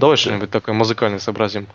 Давай 0.00 0.16
что-нибудь 0.16 0.50
такое 0.50 0.74
музыкальное 0.74 1.18
сообразим. 1.18 1.66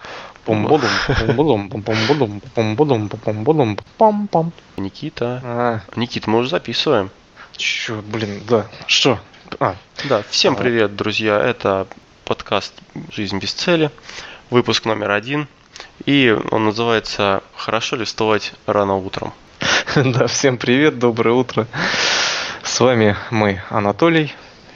Никита. 4.77 5.41
А, 5.43 5.81
Никита, 5.95 6.27
мы 6.31 6.39
уже 6.39 6.49
записываем. 6.49 7.11
чё, 7.55 8.01
блин, 8.01 8.41
да. 8.49 8.65
Что? 8.87 9.19
А, 9.59 9.75
Да, 10.05 10.23
всем 10.31 10.53
А. 10.53 10.55
привет, 10.55 10.95
друзья. 10.95 11.39
Это 11.39 11.85
подкаст 12.23 12.73
«Жизнь 13.11 13.37
без 13.37 13.53
цели», 13.53 13.91
выпуск 14.49 14.85
номер 14.85 15.11
один. 15.11 15.47
И 16.07 16.35
он 16.49 16.65
называется 16.65 17.43
«Хорошо 17.55 17.95
ли 17.95 18.05
вставать 18.05 18.53
рано 18.65 18.95
утром?». 18.95 19.33
да, 19.95 20.25
всем 20.25 20.57
привет, 20.57 20.97
доброе 20.97 21.35
утро. 21.35 21.67
С 22.63 22.79
вами 22.79 23.15
мы, 23.29 23.61
Анатолий. 23.69 24.33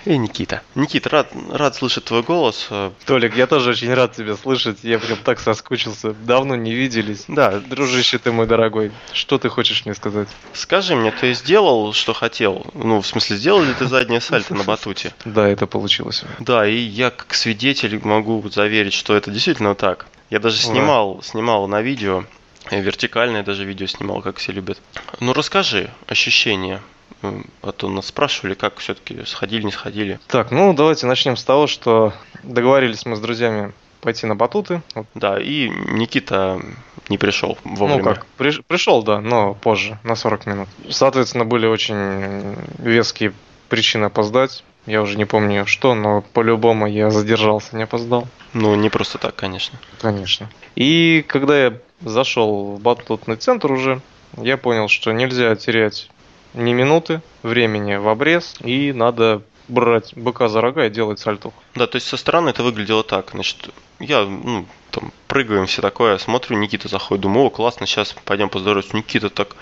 И 0.10 0.18
Никита. 0.18 0.64
Никита, 0.74 1.08
рад, 1.12 1.32
рад 1.52 1.76
слышать 1.76 2.06
твой 2.06 2.24
голос. 2.24 2.66
Э, 2.72 2.90
Толик, 3.06 3.38
я 3.38 3.46
тоже 3.46 3.70
очень 3.70 3.94
рад 3.94 4.16
тебя 4.16 4.36
слышать. 4.36 4.80
Я 4.82 4.98
прям 4.98 5.20
так 5.20 5.40
соскучился. 5.40 6.14
Давно 6.14 6.56
не 6.56 6.74
виделись. 6.74 7.26
Да, 7.28 7.60
Дружище 7.60 8.18
ты 8.18 8.32
мой 8.32 8.48
дорогой. 8.48 8.92
Что 9.14 9.38
ты 9.38 9.50
хочешь 9.50 9.86
мне 9.86 9.94
сказать? 9.94 10.28
скажи 10.54 10.96
мне, 10.96 11.12
ты 11.12 11.36
сделал, 11.36 11.94
что 11.94 12.14
хотел? 12.14 12.66
Ну, 12.74 13.02
в 13.02 13.06
смысле, 13.06 13.38
сделал 13.38 13.62
ли 13.62 13.72
ты 13.76 13.86
заднее 13.86 14.20
сальто 14.20 14.56
на 14.56 14.64
батуте? 14.64 15.14
Да, 15.26 15.48
это 15.48 15.68
получилось. 15.68 16.24
Да, 16.40 16.68
и 16.68 16.76
я 16.76 17.12
как 17.12 17.36
свидетель 17.36 18.00
могу 18.04 18.44
заверить, 18.50 18.94
что 18.94 19.16
это 19.16 19.30
действительно 19.30 19.76
так. 19.76 20.08
Я 20.32 20.40
даже 20.40 20.58
снимал, 20.58 21.22
снимал 21.22 21.68
на 21.68 21.84
видео, 21.84 22.24
э, 22.72 22.82
вертикальное 22.82 23.44
даже 23.44 23.64
видео 23.64 23.86
снимал, 23.86 24.24
как 24.24 24.38
все 24.38 24.54
любят. 24.54 24.82
Ну 25.20 25.34
расскажи 25.34 25.92
ощущения. 26.08 26.82
М, 27.22 27.46
А 27.62 27.72
то 27.72 27.90
нас 27.90 28.08
спрашивали, 28.08 28.54
как 28.54 28.78
все-таки 28.78 29.24
сходили, 29.26 29.64
не 29.64 29.72
сходили. 29.72 30.20
Так, 30.28 30.52
ну 30.52 30.74
давайте 30.74 31.06
начнем 31.06 31.36
с 31.38 31.44
того, 31.44 31.68
что 31.68 32.14
договорились 32.44 33.06
мы 33.06 33.16
с 33.16 33.20
друзьями 33.20 33.74
пойти 34.02 34.26
на 34.26 34.36
батуты. 34.36 34.82
Да, 35.16 35.38
и 35.40 35.68
Никита 35.70 36.62
не 37.10 37.18
пришел 37.18 37.58
вовремя. 37.66 37.98
Ну 37.98 38.04
как, 38.06 38.26
приш- 38.38 38.64
пришел, 38.66 39.04
да, 39.04 39.20
но 39.20 39.54
позже, 39.56 40.00
на 40.04 40.16
40 40.16 40.46
минут. 40.46 40.70
Соответственно, 40.90 41.44
были 41.46 41.66
очень 41.68 42.56
веские 42.78 43.34
причины 43.68 44.06
опоздать. 44.06 44.64
Я 44.86 45.02
уже 45.02 45.18
не 45.18 45.26
помню 45.26 45.68
что, 45.68 45.94
но 45.96 46.22
по-любому 46.22 46.88
я 46.88 47.10
задержался, 47.12 47.76
не 47.76 47.84
опоздал. 47.84 48.28
Ну, 48.54 48.74
не 48.76 48.90
просто 48.90 49.18
так, 49.18 49.36
конечно. 49.36 49.78
Конечно. 50.02 50.50
И 50.76 51.24
когда 51.28 51.62
я 51.62 51.78
зашел 52.02 52.76
в 52.76 52.80
батутный 52.82 53.36
центр 53.36 53.72
уже, 53.72 54.00
я 54.38 54.56
понял, 54.58 54.88
что 54.88 55.12
нельзя 55.12 55.54
терять 55.58 56.10
ни 56.54 56.74
минуты 56.74 57.22
времени 57.44 57.96
в 57.96 58.08
обрез, 58.08 58.56
и 58.62 58.92
надо 58.94 59.42
брать 59.68 60.14
быка 60.16 60.50
за 60.50 60.62
рога 60.62 60.86
и 60.86 60.90
делать 60.90 61.20
сальтуху. 61.20 61.62
Да, 61.76 61.88
то 61.88 61.96
есть 61.98 62.08
со 62.08 62.18
стороны 62.18 62.50
это 62.50 62.64
выглядело 62.64 63.04
так. 63.04 63.32
Значит, 63.32 63.70
я, 64.00 64.24
ну, 64.26 64.66
там, 64.92 65.12
прыгаем, 65.28 65.68
все 65.68 65.82
такое, 65.82 66.18
смотрю, 66.18 66.58
Никита 66.58 66.88
заходит, 66.88 67.22
думаю, 67.22 67.48
о, 67.48 67.50
классно, 67.50 67.86
сейчас 67.86 68.16
пойдем 68.26 68.50
поздороваться. 68.50 68.96
Никита 68.96 69.30
так, 69.30 69.56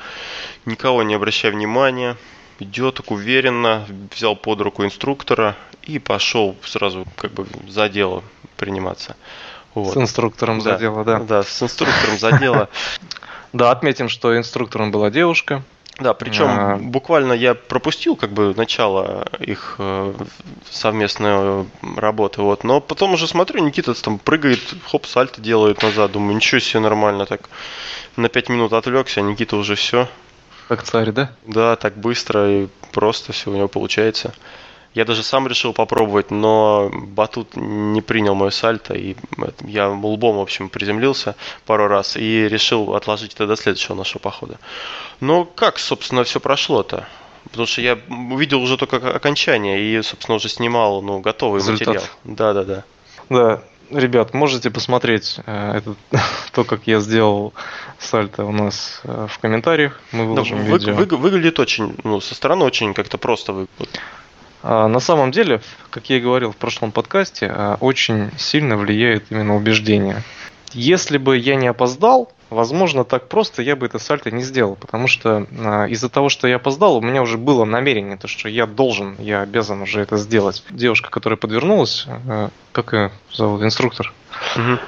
никого 0.66 1.04
не 1.04 1.14
обращая 1.14 1.52
внимания, 1.52 2.16
идет 2.60 2.96
так 2.96 3.12
уверенно, 3.12 3.86
взял 4.16 4.36
под 4.36 4.62
руку 4.62 4.84
инструктора 4.86 5.56
и 5.84 6.00
пошел 6.00 6.56
сразу 6.64 7.06
как 7.18 7.32
бы 7.32 7.46
за 7.68 7.90
дело 7.90 8.24
приниматься. 8.56 9.16
Вот. 9.74 9.94
С 9.94 9.98
инструктором 9.98 10.62
за 10.62 10.76
дело, 10.78 11.04
да. 11.04 11.20
Да, 11.20 11.44
с 11.44 11.62
инструктором 11.62 12.18
за 12.18 12.32
дело. 12.40 12.70
Да, 13.54 13.72
отметим, 13.72 14.10
что 14.10 14.38
инструктором 14.38 14.92
была 14.92 15.10
девушка. 15.10 15.64
Да, 16.00 16.14
причем 16.14 16.46
А. 16.48 16.78
буквально 16.78 17.34
я 17.34 17.56
пропустил 17.56 18.16
как 18.16 18.32
бы 18.32 18.54
начало 18.56 19.28
их 19.40 19.76
э, 19.80 20.14
совместной 20.70 21.66
работы, 21.96 22.42
вот, 22.42 22.64
но 22.64 22.80
потом 22.80 23.14
уже 23.14 23.28
смотрю, 23.28 23.64
Никита 23.66 23.94
там 23.96 24.20
прыгает, 24.20 24.60
хоп, 24.86 25.08
сальто 25.08 25.42
делает 25.42 25.82
назад, 25.82 26.12
думаю, 26.12 26.36
ничего 26.36 26.60
себе, 26.60 26.82
нормально, 26.82 27.26
так 27.26 27.50
на 28.16 28.30
пять 28.30 28.50
минут 28.50 28.74
отвлекся, 28.74 29.22
а 29.22 29.24
Никита 29.24 29.56
уже 29.58 29.74
все, 29.74 30.08
Как 30.68 30.84
царь, 30.84 31.12
да? 31.12 31.32
да, 31.46 31.76
так 31.76 31.98
быстро 31.98 32.48
и 32.48 32.68
просто 32.92 33.34
все 33.34 33.50
у 33.50 33.56
него 33.56 33.68
получается. 33.68 34.34
Я 34.98 35.06
даже 35.06 35.22
сам 35.22 35.48
решил 35.48 35.74
попробовать, 35.74 36.32
но 36.32 36.90
батут 36.92 37.56
не 37.56 38.02
принял 38.02 38.34
мое 38.34 38.50
сальто, 38.50 38.96
и 38.96 39.16
это- 39.38 39.68
я 39.68 39.90
лбом, 39.90 40.38
в 40.38 40.42
общем, 40.42 40.70
приземлился 40.70 41.36
пару 41.68 41.88
раз 41.88 42.18
и 42.18 42.48
решил 42.50 42.96
отложить 42.96 43.36
это 43.36 43.46
до 43.46 43.56
следующего 43.56 43.94
нашего 43.94 44.18
похода. 44.20 44.58
Но 45.20 45.46
как, 45.46 45.78
собственно, 45.78 46.24
все 46.24 46.40
прошло-то? 46.40 47.08
Потому 47.52 47.68
что 47.68 47.82
я 47.82 48.00
увидел 48.10 48.60
уже 48.60 48.76
только 48.76 48.98
окончание 49.16 49.80
и, 49.80 50.02
собственно, 50.02 50.38
уже 50.38 50.50
снимал, 50.50 51.04
ну, 51.04 51.20
готовый 51.20 51.60
Результат. 51.60 51.88
материал. 51.88 52.06
Да-да-да. 52.24 52.84
Да, 53.30 53.62
ребят, 53.92 54.34
можете 54.34 54.72
посмотреть 54.72 55.40
э, 55.46 55.78
этот, 55.78 55.98
то, 56.54 56.64
как 56.64 56.88
я 56.88 57.00
сделал 57.02 57.54
сальто 58.00 58.46
у 58.46 58.52
нас 58.52 59.02
э, 59.04 59.28
в 59.30 59.38
комментариях. 59.38 60.00
Мы 60.12 60.24
Да, 60.24 60.26
выложим 60.26 60.58
вы- 60.64 60.72
видео. 60.80 60.96
вы- 60.96 61.06
выглядит 61.18 61.60
очень, 61.60 61.96
ну, 62.04 62.20
со 62.20 62.34
стороны 62.34 62.66
очень 62.66 62.96
как-то 62.96 63.20
просто 63.20 63.54
выглядит. 63.54 64.00
А, 64.70 64.90
На 64.90 65.00
самом 65.00 65.32
деле, 65.32 65.62
как 65.90 66.10
я 66.10 66.18
и 66.18 66.20
говорил 66.20 66.52
в 66.52 66.58
прошлом 66.58 66.92
подкасте, 66.92 67.50
а, 67.50 67.78
очень 67.80 68.32
сильно 68.38 68.76
влияет 68.76 69.24
именно 69.30 69.56
убеждение. 69.56 70.24
Если 70.74 71.18
бы 71.18 71.38
я 71.38 71.56
не 71.56 71.68
опоздал, 71.68 72.34
возможно, 72.50 73.06
так 73.06 73.30
просто 73.30 73.62
я 73.62 73.78
бы 73.78 73.86
это 73.86 73.98
сальто 73.98 74.30
не 74.30 74.44
сделал, 74.44 74.76
потому 74.76 75.08
что 75.08 75.48
а, 75.58 75.86
из-за 75.86 76.10
того, 76.10 76.28
что 76.28 76.50
я 76.50 76.58
опоздал, 76.58 76.98
у 76.98 77.02
меня 77.02 77.22
уже 77.22 77.38
было 77.38 77.64
намерение, 77.64 78.18
то, 78.18 78.28
что 78.28 78.50
я 78.50 78.66
должен, 78.66 79.16
я 79.20 79.40
обязан 79.40 79.82
уже 79.82 80.02
это 80.02 80.18
сделать. 80.18 80.62
Девушка, 80.70 81.10
которая 81.10 81.38
подвернулась, 81.38 82.06
как 82.74 82.92
ее 82.92 83.12
зовут, 83.32 83.64
инструктор, 83.64 84.14
Мгм. 84.56 84.80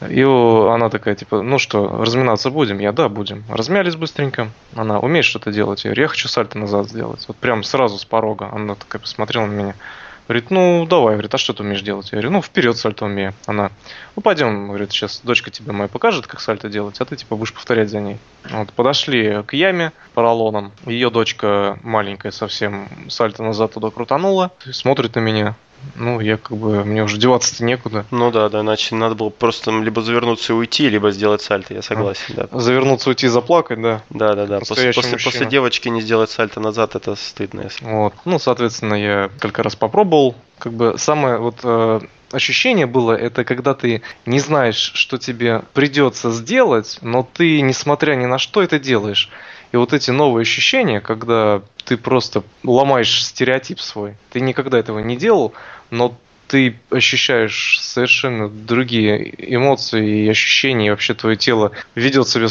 И 0.00 0.22
она 0.22 0.90
такая, 0.90 1.14
типа, 1.14 1.42
ну 1.42 1.58
что, 1.58 1.88
разминаться 1.88 2.50
будем? 2.50 2.78
Я, 2.78 2.92
да, 2.92 3.08
будем. 3.08 3.44
Размялись 3.48 3.96
быстренько. 3.96 4.48
Она, 4.76 5.00
умеешь 5.00 5.26
что-то 5.26 5.50
делать? 5.50 5.84
Я 5.84 5.90
говорю, 5.90 6.02
я 6.02 6.08
хочу 6.08 6.28
сальто 6.28 6.58
назад 6.58 6.88
сделать. 6.88 7.24
Вот 7.26 7.36
прям 7.36 7.64
сразу 7.64 7.98
с 7.98 8.04
порога. 8.04 8.48
Она 8.52 8.74
такая 8.74 9.00
посмотрела 9.00 9.46
на 9.46 9.52
меня. 9.52 9.74
Говорит, 10.28 10.50
ну 10.50 10.86
давай, 10.86 11.14
говорит, 11.14 11.34
а 11.34 11.38
что 11.38 11.54
ты 11.54 11.62
умеешь 11.62 11.80
делать? 11.80 12.12
Я 12.12 12.16
говорю, 12.16 12.30
ну 12.30 12.42
вперед 12.42 12.76
сальто 12.76 13.06
умею. 13.06 13.32
Она, 13.46 13.70
ну 14.14 14.20
пойдем, 14.20 14.68
говорит, 14.68 14.92
сейчас 14.92 15.22
дочка 15.24 15.50
тебе 15.50 15.72
моя 15.72 15.88
покажет, 15.88 16.26
как 16.26 16.40
сальто 16.40 16.68
делать, 16.68 17.00
а 17.00 17.06
ты 17.06 17.16
типа 17.16 17.34
будешь 17.34 17.54
повторять 17.54 17.88
за 17.88 18.00
ней. 18.00 18.18
Вот, 18.50 18.70
подошли 18.74 19.42
к 19.44 19.54
яме 19.54 19.92
поролоном. 20.12 20.72
Ее 20.84 21.08
дочка 21.08 21.78
маленькая 21.82 22.30
совсем 22.30 22.88
сальто 23.08 23.42
назад 23.42 23.72
туда 23.72 23.88
крутанула. 23.88 24.52
Смотрит 24.70 25.14
на 25.14 25.20
меня. 25.20 25.56
Ну, 25.96 26.20
я 26.20 26.36
как 26.36 26.56
бы, 26.56 26.84
мне 26.84 27.02
уже 27.02 27.18
деваться-то 27.18 27.64
некуда. 27.64 28.04
Ну 28.10 28.30
да, 28.30 28.48
да, 28.48 28.60
иначе 28.60 28.94
надо 28.94 29.14
было 29.14 29.30
просто 29.30 29.70
либо 29.70 30.02
завернуться 30.02 30.52
и 30.52 30.56
уйти, 30.56 30.88
либо 30.88 31.10
сделать 31.10 31.42
сальто, 31.42 31.74
я 31.74 31.82
согласен, 31.82 32.34
да. 32.36 32.48
Завернуться, 32.52 33.10
уйти, 33.10 33.28
заплакать, 33.28 33.80
да. 33.82 34.02
Да, 34.10 34.34
да, 34.34 34.46
да. 34.46 34.58
После, 34.60 34.92
после, 34.92 35.12
мужчина. 35.12 35.32
после 35.32 35.46
девочки 35.46 35.88
не 35.88 36.00
сделать 36.00 36.30
сальто 36.30 36.60
назад, 36.60 36.94
это 36.94 37.16
стыдно. 37.16 37.62
Если... 37.62 37.84
Вот. 37.84 38.14
Ну, 38.24 38.38
соответственно, 38.38 38.94
я 38.94 39.30
несколько 39.34 39.62
раз 39.62 39.76
попробовал. 39.76 40.34
Как 40.58 40.72
бы 40.72 40.94
самое 40.98 41.38
вот 41.38 41.60
э, 41.62 42.00
ощущение 42.32 42.86
было, 42.86 43.12
это 43.12 43.44
когда 43.44 43.74
ты 43.74 44.02
не 44.26 44.40
знаешь, 44.40 44.92
что 44.94 45.18
тебе 45.18 45.62
придется 45.72 46.30
сделать, 46.30 46.98
но 47.00 47.28
ты, 47.32 47.60
несмотря 47.60 48.14
ни 48.14 48.26
на 48.26 48.38
что, 48.38 48.62
это 48.62 48.78
делаешь. 48.78 49.30
И 49.72 49.76
вот 49.76 49.92
эти 49.92 50.10
новые 50.10 50.42
ощущения, 50.42 51.00
когда 51.00 51.62
ты 51.84 51.96
просто 51.96 52.42
ломаешь 52.64 53.24
стереотип 53.24 53.80
свой. 53.80 54.16
Ты 54.30 54.40
никогда 54.40 54.78
этого 54.78 54.98
не 54.98 55.16
делал, 55.16 55.54
но 55.90 56.14
ты 56.48 56.80
ощущаешь 56.90 57.78
совершенно 57.80 58.48
другие 58.48 59.34
эмоции 59.54 60.24
и 60.24 60.28
ощущения, 60.28 60.86
и 60.86 60.90
вообще 60.90 61.12
твое 61.12 61.36
тело 61.36 61.72
ведет 61.94 62.26
себя 62.26 62.48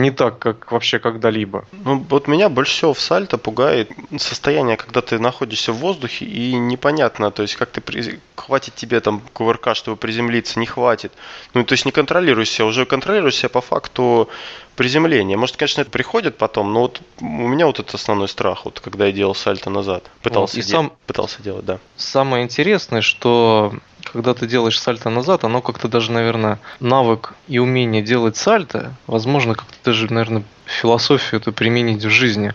не 0.00 0.12
так, 0.12 0.38
как 0.38 0.70
вообще 0.70 1.00
когда-либо. 1.00 1.64
Ну, 1.72 2.04
вот 2.08 2.28
меня 2.28 2.48
больше 2.48 2.72
всего 2.72 2.94
в 2.94 3.00
сальто 3.00 3.38
пугает 3.38 3.90
состояние, 4.18 4.76
когда 4.76 5.02
ты 5.02 5.18
находишься 5.18 5.72
в 5.72 5.78
воздухе 5.78 6.24
и 6.24 6.54
непонятно, 6.54 7.32
то 7.32 7.42
есть 7.42 7.56
как 7.56 7.70
ты 7.70 7.80
при- 7.80 8.20
хватит 8.36 8.76
тебе 8.76 9.00
там 9.00 9.20
кувырка, 9.32 9.74
чтобы 9.74 9.96
приземлиться, 9.96 10.58
не 10.60 10.66
хватит. 10.66 11.12
Ну, 11.52 11.64
то 11.64 11.72
есть 11.72 11.84
не 11.84 11.92
контролируешь 11.92 12.50
себя, 12.50 12.66
уже 12.66 12.86
контролируешь 12.86 13.36
себя 13.36 13.48
по 13.48 13.60
факту 13.60 14.30
приземления. 14.80 15.36
Может, 15.36 15.58
конечно, 15.58 15.82
это 15.82 15.90
приходит 15.90 16.38
потом, 16.38 16.72
но 16.72 16.80
вот 16.80 17.02
у 17.20 17.24
меня 17.26 17.66
вот 17.66 17.78
это 17.80 17.98
основной 17.98 18.28
страх, 18.28 18.64
вот 18.64 18.80
когда 18.80 19.04
я 19.04 19.12
делал 19.12 19.34
сальто 19.34 19.68
назад. 19.68 20.10
Пытался, 20.22 20.58
и 20.58 20.62
де- 20.62 20.68
сам- 20.68 20.92
пытался 21.06 21.42
делать, 21.42 21.66
да. 21.66 21.80
Самое 21.98 22.44
интересное, 22.44 23.02
что 23.02 23.74
когда 24.10 24.32
ты 24.32 24.46
делаешь 24.46 24.80
сальто 24.80 25.10
назад, 25.10 25.44
оно 25.44 25.60
как-то 25.60 25.86
даже, 25.86 26.12
наверное, 26.12 26.60
навык 26.80 27.34
и 27.46 27.58
умение 27.58 28.00
делать 28.00 28.38
сальто, 28.38 28.94
возможно, 29.06 29.54
как-то 29.54 29.76
даже, 29.84 30.10
наверное, 30.10 30.44
философию 30.64 31.42
это 31.42 31.52
применить 31.52 32.02
в 32.02 32.08
жизни. 32.08 32.54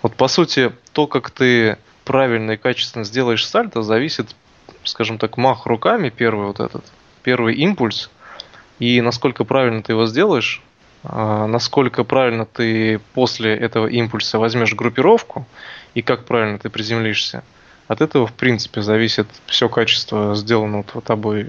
Вот 0.00 0.14
по 0.14 0.28
сути, 0.28 0.70
то, 0.92 1.08
как 1.08 1.32
ты 1.32 1.76
правильно 2.04 2.52
и 2.52 2.56
качественно 2.56 3.04
сделаешь 3.04 3.44
сальто, 3.44 3.82
зависит, 3.82 4.36
скажем 4.84 5.18
так, 5.18 5.38
мах 5.38 5.66
руками, 5.66 6.10
первый 6.10 6.46
вот 6.46 6.60
этот, 6.60 6.84
первый 7.24 7.56
импульс, 7.56 8.10
и 8.78 9.00
насколько 9.00 9.42
правильно 9.42 9.82
ты 9.82 9.90
его 9.90 10.06
сделаешь, 10.06 10.62
насколько 11.04 12.04
правильно 12.04 12.46
ты 12.46 13.00
после 13.12 13.54
этого 13.54 13.86
импульса 13.86 14.38
возьмешь 14.38 14.74
группировку 14.74 15.46
и 15.94 16.02
как 16.02 16.24
правильно 16.24 16.58
ты 16.58 16.70
приземлишься. 16.70 17.44
От 17.88 18.00
этого, 18.00 18.26
в 18.26 18.32
принципе, 18.32 18.80
зависит 18.80 19.26
все 19.46 19.68
качество 19.68 20.34
сделанного 20.34 21.02
тобой 21.02 21.48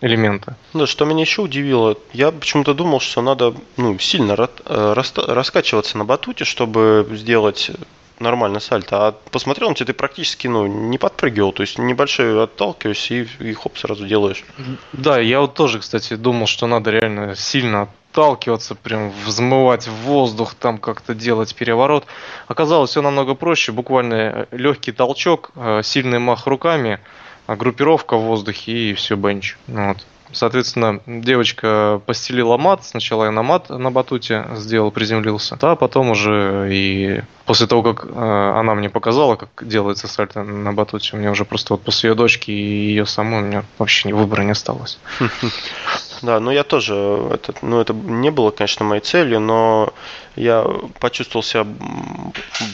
элементы. 0.00 0.54
Да, 0.74 0.86
что 0.86 1.04
меня 1.04 1.22
еще 1.22 1.42
удивило, 1.42 1.96
я 2.12 2.30
почему-то 2.30 2.74
думал, 2.74 3.00
что 3.00 3.22
надо 3.22 3.54
ну, 3.76 3.98
сильно 3.98 4.36
э, 4.36 4.94
раскачиваться 4.94 5.96
на 5.96 6.04
батуте, 6.04 6.44
чтобы 6.44 7.08
сделать 7.12 7.70
нормально 8.18 8.60
сальто, 8.60 9.08
а 9.08 9.12
посмотрел 9.12 9.68
на 9.68 9.74
тебя, 9.74 9.86
ты 9.86 9.92
практически 9.94 10.46
ну, 10.46 10.66
не 10.66 10.98
подпрыгивал, 10.98 11.52
то 11.52 11.62
есть 11.62 11.78
небольшой 11.78 12.42
отталкиваешься 12.42 13.14
и, 13.14 13.26
и 13.40 13.52
хоп, 13.52 13.76
сразу 13.78 14.06
делаешь. 14.06 14.44
Да, 14.92 15.18
я 15.18 15.40
вот 15.40 15.54
тоже, 15.54 15.80
кстати, 15.80 16.14
думал, 16.14 16.46
что 16.46 16.66
надо 16.66 16.90
реально 16.90 17.34
сильно 17.36 17.88
отталкиваться, 18.12 18.74
прям 18.74 19.10
взмывать 19.24 19.88
в 19.88 19.94
воздух, 20.02 20.54
там 20.54 20.78
как-то 20.78 21.14
делать 21.14 21.54
переворот. 21.54 22.04
Оказалось 22.46 22.90
все 22.90 23.02
намного 23.02 23.34
проще, 23.34 23.72
буквально 23.72 24.46
легкий 24.50 24.92
толчок, 24.92 25.50
э, 25.56 25.80
сильный 25.82 26.18
мах 26.18 26.46
руками, 26.46 27.00
группировка 27.48 28.16
в 28.16 28.22
воздухе 28.22 28.90
и 28.90 28.94
все, 28.94 29.16
бенч. 29.16 29.56
Вот. 29.66 29.96
Соответственно, 30.34 31.00
девочка 31.06 32.00
постелила 32.06 32.56
мат. 32.56 32.84
Сначала 32.84 33.24
я 33.24 33.30
на 33.30 33.42
мат 33.42 33.68
на 33.68 33.90
батуте 33.90 34.46
сделал, 34.54 34.90
приземлился. 34.90 35.56
Да, 35.60 35.76
потом 35.76 36.10
уже 36.10 36.68
и 36.72 37.22
после 37.44 37.66
того, 37.66 37.82
как 37.82 38.06
э, 38.06 38.54
она 38.58 38.74
мне 38.74 38.88
показала, 38.88 39.36
как 39.36 39.66
делается 39.66 40.08
сальто 40.08 40.42
на 40.42 40.72
батуте, 40.72 41.16
у 41.16 41.18
меня 41.18 41.30
уже 41.30 41.44
просто 41.44 41.74
вот 41.74 41.82
после 41.82 42.10
ее 42.10 42.14
дочки 42.14 42.50
и 42.50 42.88
ее 42.88 43.04
самой 43.04 43.42
у 43.42 43.44
меня 43.44 43.64
вообще 43.78 44.12
выбора 44.12 44.42
не 44.42 44.52
осталось. 44.52 44.98
Да, 46.22 46.38
ну 46.38 46.52
я 46.52 46.62
тоже, 46.62 46.94
это, 47.32 47.52
ну 47.62 47.80
это 47.80 47.92
не 47.92 48.30
было, 48.30 48.52
конечно, 48.52 48.84
моей 48.84 49.00
целью, 49.00 49.40
но 49.40 49.92
я 50.36 50.64
почувствовал 51.00 51.42
себя 51.42 51.66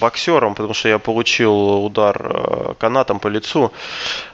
боксером, 0.00 0.54
потому 0.54 0.74
что 0.74 0.88
я 0.88 0.98
получил 0.98 1.84
удар 1.84 2.20
э, 2.20 2.74
канатом 2.78 3.20
по 3.20 3.28
лицу 3.28 3.72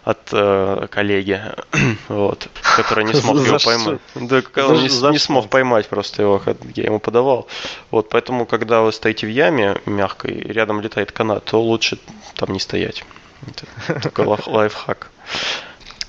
от 0.03 0.19
э, 0.33 0.89
коллеги, 0.91 1.41
вот, 2.09 2.49
который 2.77 3.05
не 3.05 3.15
смог 3.15 3.37
его 3.37 3.59
поймать. 3.59 4.01
Да, 4.17 4.43
он 4.67 4.83
не, 4.83 5.13
не 5.13 5.19
смог 5.19 5.49
поймать 5.49 5.89
просто 5.89 6.23
его, 6.23 6.43
я 6.75 6.85
ему 6.85 6.99
подавал. 6.99 7.47
Вот, 7.93 8.09
поэтому, 8.09 8.47
когда 8.47 8.83
вы 8.83 8.93
стоите 8.93 9.27
в 9.27 9.31
яме 9.31 9.81
мягкой, 9.87 10.41
рядом 10.41 10.81
летает 10.81 11.13
канат, 11.13 11.45
то 11.45 11.63
лучше 11.63 11.99
там 12.35 12.53
не 12.53 12.59
стоять. 12.59 13.05
Это 13.47 14.01
такой 14.01 14.27
лайфхак. 14.27 15.11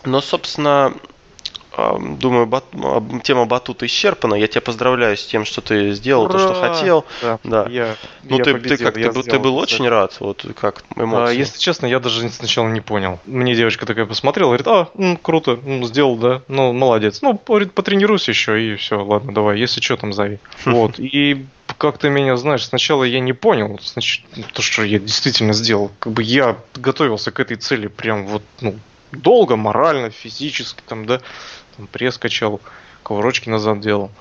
Но, 0.06 0.22
собственно, 0.22 0.94
Думаю, 1.76 2.46
бат, 2.46 2.64
тема 3.24 3.46
батута 3.46 3.86
исчерпана. 3.86 4.36
Я 4.36 4.48
тебя 4.48 4.62
поздравляю 4.62 5.18
с 5.18 5.26
тем, 5.26 5.44
что 5.44 5.62
ты 5.62 5.92
сделал 5.94 6.24
Ура! 6.24 6.34
то, 6.34 6.40
что 6.40 6.54
хотел. 6.54 7.06
Да, 7.22 7.40
да. 7.44 7.68
Я, 7.70 7.96
ну, 8.24 8.38
я 8.38 8.44
ты, 8.44 8.54
победил, 8.54 8.78
ты 8.78 8.84
как 8.84 8.94
ты, 8.94 9.24
ты 9.24 9.40
был 9.40 9.58
очень 9.58 9.88
рад. 9.90 10.16
Вот 10.22 10.46
как 10.60 10.84
эмоции. 10.96 11.36
А, 11.36 11.38
если 11.38 11.60
честно, 11.60 11.86
я 11.86 12.00
даже 12.00 12.30
сначала 12.30 12.70
не 12.70 12.80
понял. 12.80 13.20
Мне 13.26 13.56
девочка 13.56 13.86
такая 13.86 14.06
посмотрела, 14.06 14.48
говорит, 14.48 14.68
а, 14.68 14.90
ну, 14.94 15.18
круто, 15.18 15.60
ну, 15.64 15.86
сделал, 15.86 16.16
да, 16.16 16.42
ну, 16.48 16.72
молодец. 16.72 17.22
Ну, 17.22 17.40
говорит, 17.46 17.74
потренируйся 17.74 18.32
еще, 18.32 18.62
и 18.62 18.76
все, 18.76 19.04
ладно, 19.04 19.34
давай, 19.34 19.60
если 19.60 19.82
что, 19.82 19.98
там 19.98 20.14
зови. 20.14 20.40
Вот, 20.66 21.00
и 21.00 21.46
как 21.78 21.98
ты 21.98 22.10
меня 22.10 22.38
знаешь, 22.38 22.66
сначала 22.66 23.04
я 23.04 23.20
не 23.20 23.34
понял, 23.34 23.80
значит, 23.84 24.24
то, 24.54 24.62
что 24.62 24.84
я 24.84 25.00
действительно 25.00 25.54
сделал. 25.54 25.92
Как 26.00 26.14
бы 26.14 26.24
я 26.24 26.58
готовился 26.76 27.32
к 27.32 27.40
этой 27.40 27.58
цели 27.58 27.88
прям 27.88 28.28
вот, 28.28 28.44
ну, 28.62 28.76
долго, 29.12 29.56
морально, 29.56 30.10
физически, 30.10 30.82
там, 30.88 31.06
да, 31.06 31.22
там, 31.78 31.88
пресс 31.88 32.18
качал, 32.18 32.62
кувырочки 33.04 33.50
назад 33.50 33.80
делал. 33.80 34.12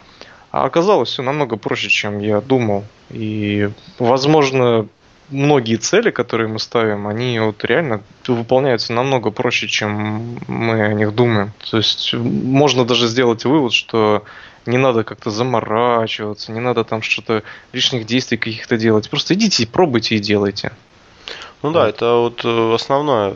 А 0.50 0.64
оказалось 0.64 1.08
все 1.08 1.22
намного 1.22 1.56
проще, 1.56 1.88
чем 1.88 2.20
я 2.20 2.40
думал. 2.40 2.84
И, 3.10 3.70
возможно, 3.98 4.86
многие 5.30 5.76
цели, 5.76 6.10
которые 6.10 6.48
мы 6.48 6.58
ставим, 6.58 7.06
они 7.06 7.38
вот 7.40 7.64
реально 7.64 8.02
выполняются 8.26 8.92
намного 8.92 9.30
проще, 9.30 9.66
чем 9.68 10.38
мы 10.46 10.82
о 10.82 10.94
них 10.94 11.14
думаем. 11.14 11.52
То 11.70 11.78
есть 11.78 12.14
можно 12.14 12.84
даже 12.84 13.08
сделать 13.08 13.44
вывод, 13.44 13.72
что 13.72 14.24
не 14.66 14.78
надо 14.78 15.04
как-то 15.04 15.30
заморачиваться, 15.30 16.52
не 16.52 16.60
надо 16.60 16.84
там 16.84 17.02
что-то 17.02 17.42
лишних 17.72 18.06
действий 18.06 18.38
каких-то 18.38 18.76
делать. 18.76 19.10
Просто 19.10 19.34
идите, 19.34 19.66
пробуйте 19.66 20.16
и 20.16 20.20
делайте. 20.20 20.72
Ну 21.64 21.70
да, 21.70 21.88
это 21.88 22.16
вот 22.16 22.44
э, 22.44 22.74
основное, 22.74 23.32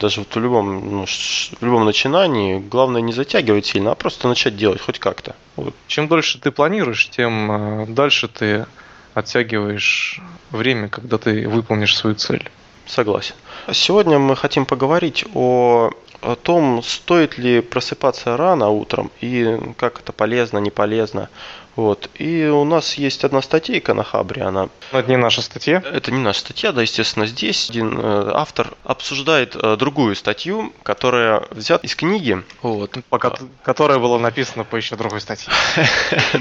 даже 0.00 0.20
вот 0.22 0.34
в 0.34 0.40
любом, 0.40 0.96
ну, 0.96 1.04
в 1.04 1.62
любом 1.62 1.84
начинании, 1.84 2.58
главное 2.58 3.02
не 3.02 3.12
затягивать 3.12 3.66
сильно, 3.66 3.92
а 3.92 3.94
просто 3.94 4.28
начать 4.28 4.56
делать 4.56 4.80
хоть 4.80 4.98
как-то. 4.98 5.36
Вот. 5.56 5.74
Чем 5.86 6.08
дольше 6.08 6.40
ты 6.40 6.52
планируешь, 6.52 7.10
тем 7.10 7.82
э, 7.82 7.86
дальше 7.86 8.28
ты 8.28 8.64
оттягиваешь 9.12 10.22
время, 10.50 10.88
когда 10.88 11.18
ты 11.18 11.46
выполнишь 11.46 11.94
свою 11.94 12.16
цель. 12.16 12.48
Согласен. 12.86 13.34
Сегодня 13.70 14.18
мы 14.18 14.36
хотим 14.36 14.64
поговорить 14.64 15.26
о, 15.34 15.90
о 16.22 16.36
том, 16.36 16.82
стоит 16.82 17.36
ли 17.36 17.60
просыпаться 17.60 18.38
рано 18.38 18.70
утром 18.70 19.10
и 19.20 19.60
как 19.76 20.00
это 20.00 20.12
полезно, 20.12 20.56
не 20.56 20.70
полезно. 20.70 21.28
Вот. 21.76 22.10
И 22.14 22.46
у 22.46 22.64
нас 22.64 22.94
есть 22.94 23.24
одна 23.24 23.42
статейка 23.42 23.94
на 23.94 24.02
Хабре, 24.02 24.42
она... 24.42 24.68
Но 24.92 24.98
это 24.98 25.08
не 25.08 25.16
наша 25.16 25.42
статья? 25.42 25.82
Это 25.84 26.10
не 26.10 26.18
наша 26.18 26.40
статья, 26.40 26.72
да, 26.72 26.82
естественно, 26.82 27.26
здесь 27.26 27.70
один 27.70 27.98
э, 27.98 28.30
автор 28.34 28.74
обсуждает 28.84 29.56
э, 29.56 29.76
другую 29.76 30.16
статью, 30.16 30.72
которая 30.82 31.44
взята 31.50 31.86
из 31.86 31.94
книги. 31.94 32.42
Вот. 32.62 32.98
Пока, 33.08 33.34
которая 33.62 33.98
была 33.98 34.18
написана 34.18 34.64
по 34.64 34.76
еще 34.76 34.96
другой 34.96 35.20
статье. 35.20 35.52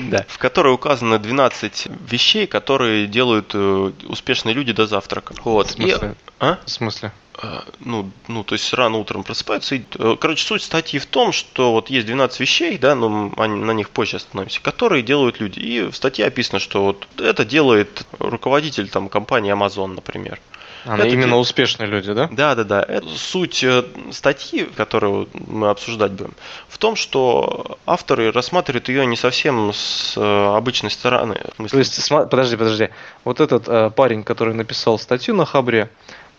Да. 0.09 0.25
В 0.27 0.37
которой 0.37 0.73
указано 0.73 1.19
12 1.19 1.87
вещей, 2.09 2.47
которые 2.47 3.07
делают 3.07 3.51
э, 3.53 3.91
успешные 4.07 4.53
люди 4.53 4.73
до 4.73 4.87
завтрака. 4.87 5.33
Вот. 5.43 5.67
В 5.67 5.71
смысле? 5.71 6.15
А? 6.39 6.57
В 6.65 6.69
смысле? 6.69 7.11
Э, 7.41 7.61
ну, 7.79 8.11
ну, 8.27 8.43
то 8.43 8.53
есть 8.53 8.73
рано 8.73 8.97
утром 8.97 9.23
просыпаются. 9.23 9.75
И, 9.75 9.83
э, 9.97 10.17
короче, 10.19 10.45
суть 10.45 10.63
статьи 10.63 10.99
в 10.99 11.05
том, 11.05 11.31
что 11.31 11.71
вот 11.71 11.89
есть 11.89 12.05
12 12.05 12.39
вещей, 12.39 12.77
да, 12.77 12.95
но 12.95 13.31
они, 13.37 13.55
на 13.63 13.71
них 13.71 13.89
позже 13.89 14.17
остановимся, 14.17 14.61
которые 14.61 15.03
делают 15.03 15.18
люди. 15.39 15.59
И 15.59 15.81
в 15.81 15.95
статье 15.95 16.25
описано, 16.25 16.59
что 16.59 16.83
вот 16.83 17.07
это 17.17 17.45
делает 17.45 18.03
руководитель 18.19 18.89
там 18.89 19.09
компании 19.09 19.53
Amazon, 19.53 19.95
например. 19.95 20.39
Она 20.85 21.05
это 21.05 21.13
именно 21.13 21.33
де... 21.33 21.39
успешные 21.39 21.87
люди, 21.87 22.13
да? 22.13 22.29
Да, 22.31 22.55
да, 22.55 22.63
да. 22.63 22.81
Это 22.81 23.07
суть 23.09 23.63
э, 23.63 23.83
статьи, 24.11 24.63
которую 24.63 25.27
мы 25.33 25.69
обсуждать 25.69 26.11
будем, 26.13 26.33
в 26.67 26.77
том, 26.77 26.95
что 26.95 27.77
авторы 27.85 28.31
рассматривают 28.31 28.87
ее 28.87 29.05
не 29.05 29.17
совсем 29.17 29.73
с 29.73 30.13
обычной 30.17 30.91
стороны. 30.91 31.39
То 31.69 31.77
есть, 31.77 32.09
подожди, 32.09 32.55
подожди. 32.55 32.89
Вот 33.25 33.41
этот 33.41 33.67
э, 33.67 33.89
парень, 33.89 34.23
который 34.23 34.53
написал 34.53 34.97
статью 34.97 35.35
на 35.35 35.45
Хабре, 35.45 35.89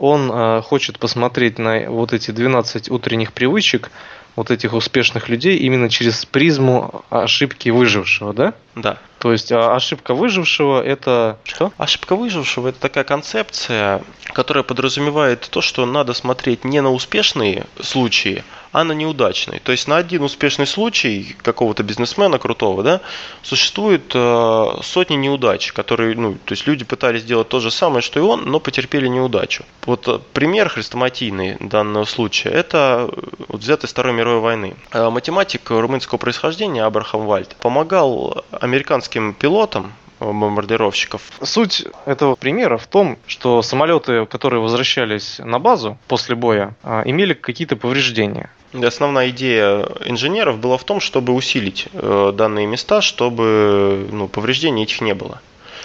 он 0.00 0.30
э, 0.32 0.62
хочет 0.62 0.98
посмотреть 0.98 1.58
на 1.58 1.90
вот 1.90 2.12
эти 2.12 2.30
12 2.30 2.90
утренних 2.90 3.32
привычек 3.32 3.90
вот 4.34 4.50
этих 4.50 4.72
успешных 4.72 5.28
людей 5.28 5.58
именно 5.58 5.90
через 5.90 6.24
призму 6.24 7.04
ошибки 7.10 7.68
выжившего, 7.68 8.32
да? 8.32 8.54
Да. 8.74 8.98
То 9.20 9.32
есть 9.32 9.52
а 9.52 9.76
ошибка 9.76 10.14
выжившего 10.14 10.82
это 10.82 11.38
что? 11.44 11.72
Ошибка 11.76 12.16
выжившего 12.16 12.68
это 12.68 12.80
такая 12.80 13.04
концепция, 13.04 14.02
которая 14.32 14.64
подразумевает 14.64 15.46
то, 15.50 15.60
что 15.60 15.84
надо 15.84 16.14
смотреть 16.14 16.64
не 16.64 16.80
на 16.80 16.90
успешные 16.90 17.66
случаи, 17.82 18.44
а 18.72 18.84
на 18.84 18.92
неудачные. 18.92 19.60
То 19.60 19.72
есть 19.72 19.88
на 19.88 19.96
один 19.96 20.22
успешный 20.22 20.66
случай 20.66 21.36
какого-то 21.42 21.82
бизнесмена 21.82 22.38
крутого, 22.38 22.82
да, 22.82 23.00
существует 23.42 24.12
э, 24.14 24.66
сотни 24.82 25.16
неудач, 25.16 25.72
которые, 25.72 26.16
ну, 26.16 26.34
то 26.34 26.52
есть 26.52 26.66
люди 26.66 26.84
пытались 26.84 27.22
сделать 27.22 27.48
то 27.48 27.60
же 27.60 27.70
самое, 27.70 28.00
что 28.00 28.20
и 28.20 28.22
он, 28.22 28.44
но 28.44 28.60
потерпели 28.60 29.08
неудачу. 29.08 29.64
Вот 29.86 30.06
э, 30.08 30.20
пример 30.32 30.68
хрестоматийный 30.68 31.56
данного 31.58 32.04
случая, 32.04 32.50
это 32.50 33.10
э, 33.10 33.22
вот 33.48 33.60
взятый 33.60 33.86
из 33.86 33.90
Второй 33.90 34.14
мировой 34.14 34.40
войны. 34.40 34.76
Математик 34.92 35.70
румынского 35.70 36.18
происхождения 36.18 36.84
Абрахам 36.84 37.26
Вальд 37.26 37.56
помогал 37.56 38.44
американским 38.52 39.09
пилотам 39.38 39.92
бомбардировщиков. 40.20 41.22
Суть 41.42 41.86
этого 42.04 42.34
примера 42.34 42.76
в 42.76 42.86
том, 42.86 43.18
что 43.26 43.62
самолеты, 43.62 44.26
которые 44.26 44.60
возвращались 44.60 45.38
на 45.38 45.58
базу 45.58 45.98
после 46.08 46.34
боя, 46.34 46.74
а, 46.82 47.02
имели 47.04 47.32
какие-то 47.32 47.76
повреждения. 47.76 48.50
Основная 48.72 49.30
идея 49.30 49.88
инженеров 50.04 50.58
была 50.58 50.76
в 50.76 50.84
том, 50.84 51.00
чтобы 51.00 51.32
усилить 51.32 51.88
э, 51.92 52.32
данные 52.36 52.66
места, 52.66 53.00
чтобы 53.00 54.06
ну, 54.12 54.28
повреждений 54.28 54.84
этих 54.84 55.00
не 55.00 55.12
было. 55.12 55.40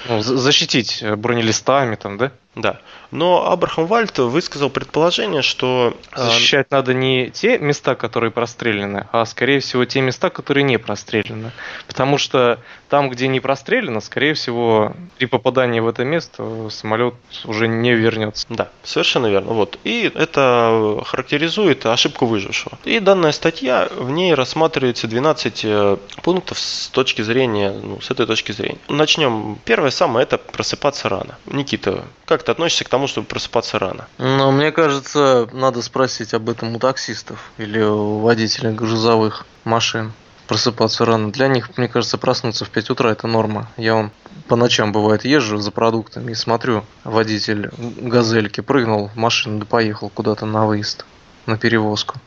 Ну, 0.07 0.21
защитить 0.21 1.03
бронелистами 1.17 1.95
там, 1.95 2.17
да? 2.17 2.31
Да. 2.55 2.79
Но 3.11 3.49
Абрахам 3.51 3.85
Вальт 3.85 4.17
высказал 4.17 4.69
предположение, 4.69 5.41
что... 5.41 5.95
А, 6.11 6.25
Защищать 6.25 6.71
надо 6.71 6.93
не 6.93 7.29
те 7.29 7.57
места, 7.57 7.95
которые 7.95 8.31
прострелены, 8.31 9.07
а 9.11 9.25
скорее 9.25 9.59
всего 9.59 9.85
те 9.85 10.01
места, 10.01 10.29
которые 10.29 10.63
не 10.63 10.77
прострелены. 10.77 11.51
Потому 11.87 12.17
что 12.17 12.59
там, 12.89 13.09
где 13.09 13.27
не 13.27 13.39
прострелено, 13.39 13.99
скорее 13.99 14.33
всего, 14.33 14.93
при 15.17 15.25
попадании 15.25 15.81
в 15.81 15.87
это 15.87 16.05
место 16.05 16.69
самолет 16.69 17.15
уже 17.43 17.67
не 17.67 17.93
вернется. 17.93 18.45
Да, 18.49 18.69
совершенно 18.83 19.27
верно. 19.27 19.53
Вот. 19.53 19.77
И 19.83 20.11
это 20.13 21.01
характеризует 21.05 21.85
ошибку 21.85 22.25
выжившего. 22.25 22.77
И 22.85 22.99
данная 22.99 23.33
статья, 23.33 23.89
в 23.95 24.11
ней 24.11 24.33
рассматривается 24.33 25.07
12 25.07 25.61
э, 25.65 25.97
пунктов 26.21 26.59
с 26.59 26.87
точки 26.87 27.21
зрения, 27.21 27.71
ну, 27.71 27.99
с 27.99 28.11
этой 28.11 28.25
точки 28.25 28.51
зрения. 28.53 28.79
Начнем. 28.87 29.57
Первое 29.65 29.91
самое, 29.91 30.23
это 30.23 30.37
просыпаться 30.37 31.09
рано. 31.09 31.37
Никита, 31.45 32.05
как 32.25 32.43
ты 32.45 32.51
относишься 32.51 32.85
к 32.85 32.89
тому, 32.89 33.07
чтобы 33.07 33.27
просыпаться 33.27 33.79
рано? 33.79 34.07
Ну, 34.17 34.51
мне 34.51 34.71
кажется, 34.71 35.49
надо 35.51 35.81
спросить 35.81 36.33
об 36.33 36.49
этом 36.49 36.75
у 36.75 36.79
таксистов 36.79 37.51
или 37.57 37.81
у 37.81 38.19
водителей 38.19 38.71
грузовых 38.71 39.45
машин 39.63 40.13
просыпаться 40.47 41.05
рано. 41.05 41.31
Для 41.31 41.47
них, 41.47 41.75
мне 41.77 41.87
кажется, 41.87 42.17
проснуться 42.17 42.65
в 42.65 42.69
5 42.69 42.91
утра 42.91 43.11
это 43.11 43.27
норма. 43.27 43.69
Я 43.77 43.95
он 43.95 44.11
по 44.47 44.55
ночам 44.55 44.91
бывает 44.91 45.25
езжу 45.25 45.57
за 45.57 45.71
продуктами 45.71 46.31
и 46.31 46.35
смотрю, 46.35 46.85
водитель 47.03 47.71
газельки 47.77 48.61
прыгнул 48.61 49.09
в 49.09 49.15
машину 49.15 49.59
да 49.59 49.65
поехал 49.65 50.09
куда-то 50.09 50.45
на 50.45 50.67
выезд, 50.67 51.05
на 51.47 51.57
перевозку. 51.57 52.19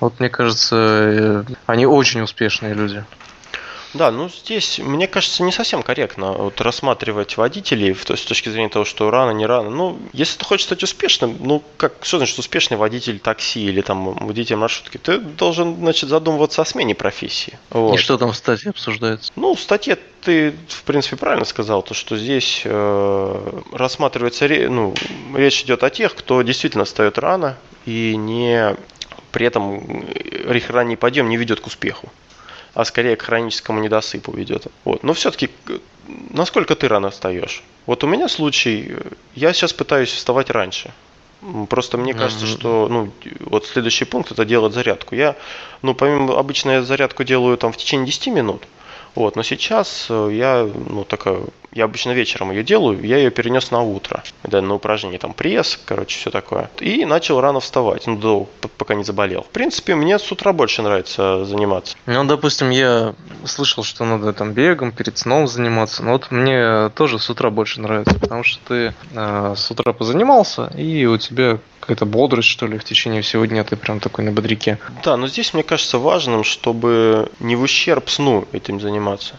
Вот 0.00 0.18
мне 0.18 0.30
кажется, 0.30 0.76
э, 0.76 1.44
они 1.66 1.86
очень 1.86 2.22
успешные 2.22 2.74
люди. 2.74 3.04
Да, 3.94 4.10
ну 4.10 4.28
здесь, 4.28 4.78
мне 4.78 5.08
кажется, 5.08 5.42
не 5.42 5.52
совсем 5.52 5.82
корректно 5.82 6.32
вот, 6.32 6.60
рассматривать 6.60 7.36
водителей 7.36 7.94
то, 7.94 8.16
с 8.16 8.22
точки 8.22 8.48
зрения 8.48 8.68
того, 8.68 8.84
что 8.84 9.10
рано, 9.10 9.32
не 9.32 9.46
рано. 9.46 9.70
Ну, 9.70 9.98
если 10.12 10.38
ты 10.38 10.44
хочешь 10.44 10.66
стать 10.66 10.82
успешным, 10.82 11.36
ну, 11.40 11.62
как, 11.76 11.94
что 12.02 12.18
значит 12.18 12.38
успешный 12.38 12.76
водитель 12.76 13.18
такси 13.18 13.64
или 13.64 13.80
там 13.80 14.14
водитель 14.14 14.56
маршрутки? 14.56 14.98
Ты 14.98 15.18
должен, 15.18 15.76
значит, 15.76 16.08
задумываться 16.08 16.62
о 16.62 16.64
смене 16.64 16.94
профессии. 16.94 17.58
Вот. 17.70 17.94
И 17.94 17.98
что 17.98 18.16
там 18.16 18.32
в 18.32 18.36
статье 18.36 18.70
обсуждается? 18.70 19.32
Ну, 19.34 19.54
в 19.54 19.60
статье 19.60 19.98
ты, 20.22 20.54
в 20.68 20.82
принципе, 20.84 21.16
правильно 21.16 21.44
сказал, 21.44 21.82
то, 21.82 21.94
что 21.94 22.16
здесь 22.16 22.62
э, 22.64 23.60
рассматривается, 23.72 24.46
ну, 24.48 24.94
речь 25.34 25.62
идет 25.62 25.82
о 25.82 25.90
тех, 25.90 26.14
кто 26.14 26.42
действительно 26.42 26.84
встает 26.84 27.18
рано 27.18 27.56
и 27.86 28.14
не 28.16 28.76
при 29.32 29.46
этом 29.46 30.00
их 30.00 30.70
ранний 30.70 30.96
подъем 30.96 31.28
не 31.28 31.36
ведет 31.36 31.60
к 31.60 31.66
успеху 31.66 32.08
а 32.74 32.84
скорее 32.84 33.16
к 33.16 33.22
хроническому 33.22 33.80
недосыпу 33.80 34.32
ведет. 34.32 34.66
Вот. 34.84 35.02
Но 35.02 35.14
все-таки, 35.14 35.50
насколько 36.30 36.74
ты 36.74 36.88
рано 36.88 37.10
встаешь? 37.10 37.62
Вот 37.86 38.04
у 38.04 38.06
меня 38.06 38.28
случай, 38.28 38.96
я 39.34 39.52
сейчас 39.52 39.72
пытаюсь 39.72 40.10
вставать 40.12 40.50
раньше. 40.50 40.92
Просто 41.70 41.96
мне 41.96 42.12
кажется, 42.12 42.44
mm-hmm. 42.44 42.60
что 42.60 42.88
ну, 42.90 43.10
вот 43.40 43.66
следующий 43.66 44.04
пункт 44.04 44.30
это 44.30 44.44
делать 44.44 44.74
зарядку. 44.74 45.14
Я, 45.14 45.36
ну, 45.80 45.94
помимо 45.94 46.38
обычно 46.38 46.70
я 46.72 46.82
зарядку 46.82 47.24
делаю 47.24 47.56
там 47.56 47.72
в 47.72 47.78
течение 47.78 48.06
10 48.06 48.26
минут. 48.28 48.62
Вот, 49.14 49.36
но 49.36 49.42
сейчас 49.42 50.06
э, 50.08 50.30
я, 50.32 50.68
ну, 50.88 51.04
такая, 51.04 51.40
я 51.72 51.84
обычно 51.84 52.12
вечером 52.12 52.50
ее 52.50 52.62
делаю, 52.62 53.04
я 53.04 53.18
ее 53.18 53.30
перенес 53.30 53.70
на 53.70 53.82
утро. 53.82 54.22
Да, 54.42 54.60
на 54.60 54.74
упражнение 54.74 55.18
там 55.18 55.34
пресс, 55.34 55.78
короче, 55.84 56.18
все 56.18 56.30
такое. 56.30 56.70
И 56.80 57.04
начал 57.04 57.40
рано 57.40 57.60
вставать, 57.60 58.06
ну, 58.06 58.16
до, 58.16 58.48
пока 58.76 58.94
не 58.94 59.04
заболел. 59.04 59.42
В 59.42 59.48
принципе, 59.48 59.94
мне 59.94 60.18
с 60.18 60.30
утра 60.30 60.52
больше 60.52 60.82
нравится 60.82 61.44
заниматься. 61.44 61.96
Ну, 62.06 62.24
допустим, 62.24 62.70
я 62.70 63.14
слышал, 63.44 63.84
что 63.84 64.04
надо 64.04 64.32
там 64.32 64.52
бегом 64.52 64.92
перед 64.92 65.18
сном 65.18 65.48
заниматься. 65.48 66.02
Но 66.04 66.12
вот 66.12 66.30
мне 66.30 66.90
тоже 66.90 67.18
с 67.18 67.28
утра 67.30 67.50
больше 67.50 67.80
нравится, 67.80 68.18
потому 68.18 68.44
что 68.44 68.60
ты 68.66 68.94
э, 69.14 69.54
с 69.56 69.70
утра 69.70 69.92
позанимался, 69.92 70.72
и 70.76 71.06
у 71.06 71.18
тебя 71.18 71.58
какая-то 71.90 72.06
бодрость, 72.06 72.48
что 72.48 72.68
ли, 72.68 72.78
в 72.78 72.84
течение 72.84 73.20
всего 73.20 73.46
дня 73.46 73.64
ты 73.64 73.74
прям 73.74 73.98
такой 73.98 74.24
на 74.24 74.30
бодряке. 74.30 74.78
Да, 75.02 75.16
но 75.16 75.26
здесь 75.26 75.52
мне 75.54 75.64
кажется 75.64 75.98
важным, 75.98 76.44
чтобы 76.44 77.28
не 77.40 77.56
в 77.56 77.62
ущерб 77.62 78.08
сну 78.08 78.46
этим 78.52 78.80
заниматься. 78.80 79.32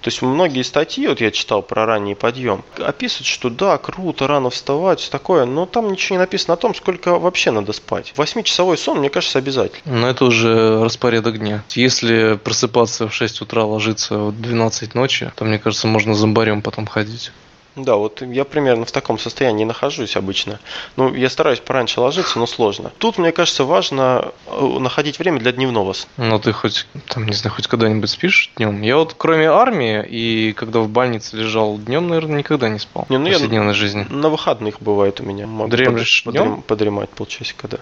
То 0.00 0.08
есть 0.08 0.20
многие 0.20 0.62
статьи, 0.62 1.06
вот 1.06 1.20
я 1.20 1.30
читал 1.30 1.62
про 1.62 1.86
ранний 1.86 2.16
подъем, 2.16 2.64
описывают, 2.76 3.28
что 3.28 3.50
да, 3.50 3.78
круто, 3.78 4.26
рано 4.26 4.50
вставать, 4.50 4.98
все 4.98 5.12
такое, 5.12 5.44
но 5.44 5.64
там 5.64 5.92
ничего 5.92 6.16
не 6.16 6.18
написано 6.18 6.54
о 6.54 6.56
том, 6.56 6.74
сколько 6.74 7.20
вообще 7.20 7.52
надо 7.52 7.72
спать. 7.72 8.12
Восьмичасовой 8.16 8.76
сон, 8.76 8.98
мне 8.98 9.10
кажется, 9.10 9.38
обязательно. 9.38 10.00
Но 10.00 10.08
это 10.08 10.24
уже 10.24 10.82
распорядок 10.82 11.38
дня. 11.38 11.62
Если 11.70 12.34
просыпаться 12.34 13.06
в 13.06 13.14
6 13.14 13.42
утра, 13.42 13.64
ложиться 13.64 14.18
в 14.18 14.42
12 14.42 14.96
ночи, 14.96 15.30
то, 15.36 15.44
мне 15.44 15.60
кажется, 15.60 15.86
можно 15.86 16.14
зомбарем 16.14 16.62
потом 16.62 16.88
ходить. 16.88 17.30
Да, 17.74 17.96
вот 17.96 18.20
я 18.20 18.44
примерно 18.44 18.84
в 18.84 18.92
таком 18.92 19.18
состоянии 19.18 19.64
нахожусь 19.64 20.16
обычно. 20.16 20.60
Ну, 20.96 21.14
я 21.14 21.30
стараюсь 21.30 21.60
пораньше 21.60 22.00
ложиться, 22.00 22.38
но 22.38 22.46
сложно. 22.46 22.92
Тут, 22.98 23.16
мне 23.16 23.32
кажется, 23.32 23.64
важно 23.64 24.32
э, 24.46 24.78
находить 24.78 25.18
время 25.18 25.40
для 25.40 25.52
дневного 25.52 25.94
сна. 25.94 26.10
Ну, 26.18 26.38
ты 26.38 26.52
хоть, 26.52 26.86
там, 27.08 27.26
не 27.26 27.32
знаю, 27.32 27.54
хоть 27.54 27.68
когда-нибудь 27.68 28.10
спишь 28.10 28.50
днем? 28.56 28.82
Я 28.82 28.98
вот, 28.98 29.14
кроме 29.16 29.46
армии 29.48 30.04
и 30.06 30.52
когда 30.52 30.80
в 30.80 30.88
больнице 30.88 31.36
лежал 31.36 31.78
днем, 31.78 32.08
наверное, 32.08 32.38
никогда 32.40 32.68
не 32.68 32.78
спал. 32.78 33.06
Не, 33.08 33.16
ну, 33.16 33.28
в 33.28 33.32
повседневной 33.32 33.68
я 33.68 33.74
жизни. 33.74 34.06
На 34.10 34.28
выходных 34.28 34.82
бывает 34.82 35.20
у 35.20 35.24
меня. 35.24 35.46
Могу 35.46 35.70
Дремлешь 35.70 36.24
подрем, 36.24 36.44
днем? 36.44 36.62
подремать 36.62 37.08
полчасика, 37.10 37.68
да. 37.68 37.78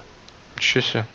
Ничего 0.56 0.82
себе. 0.82 1.06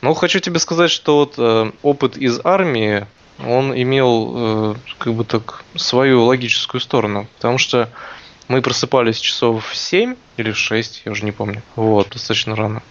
Ну, 0.00 0.12
хочу 0.14 0.40
тебе 0.40 0.58
сказать, 0.58 0.90
что 0.90 1.18
вот 1.18 1.34
э, 1.38 1.70
опыт 1.82 2.16
из 2.16 2.40
армии, 2.44 3.06
он 3.46 3.72
имел 3.74 4.32
э, 4.34 4.74
как 4.98 5.14
бы 5.14 5.24
так 5.24 5.64
свою 5.76 6.24
логическую 6.24 6.80
сторону. 6.80 7.28
Потому 7.36 7.58
что 7.58 7.88
мы 8.48 8.62
просыпались 8.62 9.18
часов 9.18 9.66
в 9.66 9.76
7 9.76 10.16
или 10.36 10.52
в 10.52 10.58
6, 10.58 11.02
я 11.04 11.12
уже 11.12 11.24
не 11.24 11.32
помню. 11.32 11.62
Вот, 11.76 12.10
достаточно 12.10 12.56
рано. 12.56 12.82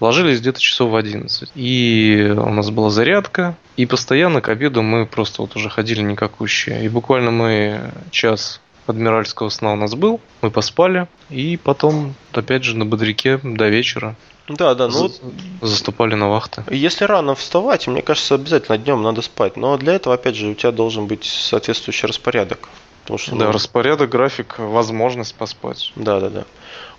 Ложились 0.00 0.40
где-то 0.40 0.60
часов 0.60 0.90
в 0.90 0.96
11. 0.96 1.50
И 1.54 2.34
у 2.36 2.50
нас 2.50 2.70
была 2.70 2.90
зарядка. 2.90 3.56
И 3.76 3.86
постоянно 3.86 4.40
к 4.40 4.48
обеду 4.48 4.82
мы 4.82 5.06
просто 5.06 5.42
вот 5.42 5.54
уже 5.54 5.70
ходили 5.70 6.02
никакущие. 6.02 6.84
И 6.84 6.88
буквально 6.88 7.30
мы 7.30 7.92
час 8.10 8.60
адмиральского 8.86 9.48
сна 9.48 9.74
у 9.74 9.76
нас 9.76 9.94
был. 9.94 10.20
Мы 10.40 10.50
поспали. 10.50 11.06
И 11.30 11.56
потом, 11.56 12.14
опять 12.32 12.64
же, 12.64 12.76
на 12.76 12.84
бодряке 12.84 13.38
до 13.44 13.68
вечера. 13.68 14.16
Да, 14.48 14.74
да, 14.74 14.88
ну 14.88 15.08
заступали 15.60 16.14
на 16.14 16.28
вахты. 16.28 16.64
Если 16.70 17.04
рано 17.04 17.36
вставать, 17.36 17.86
мне 17.86 18.02
кажется, 18.02 18.34
обязательно 18.34 18.78
днем 18.78 19.02
надо 19.02 19.22
спать. 19.22 19.56
Но 19.56 19.76
для 19.78 19.92
этого, 19.92 20.16
опять 20.16 20.34
же, 20.34 20.48
у 20.48 20.54
тебя 20.54 20.72
должен 20.72 21.06
быть 21.06 21.24
соответствующий 21.24 22.08
распорядок. 22.08 22.68
Потому 23.02 23.18
что, 23.18 23.36
да, 23.36 23.46
ну, 23.46 23.52
распорядок, 23.52 24.10
график, 24.10 24.58
возможность 24.58 25.34
поспать. 25.34 25.92
Да, 25.96 26.20
да, 26.20 26.30
да. 26.30 26.44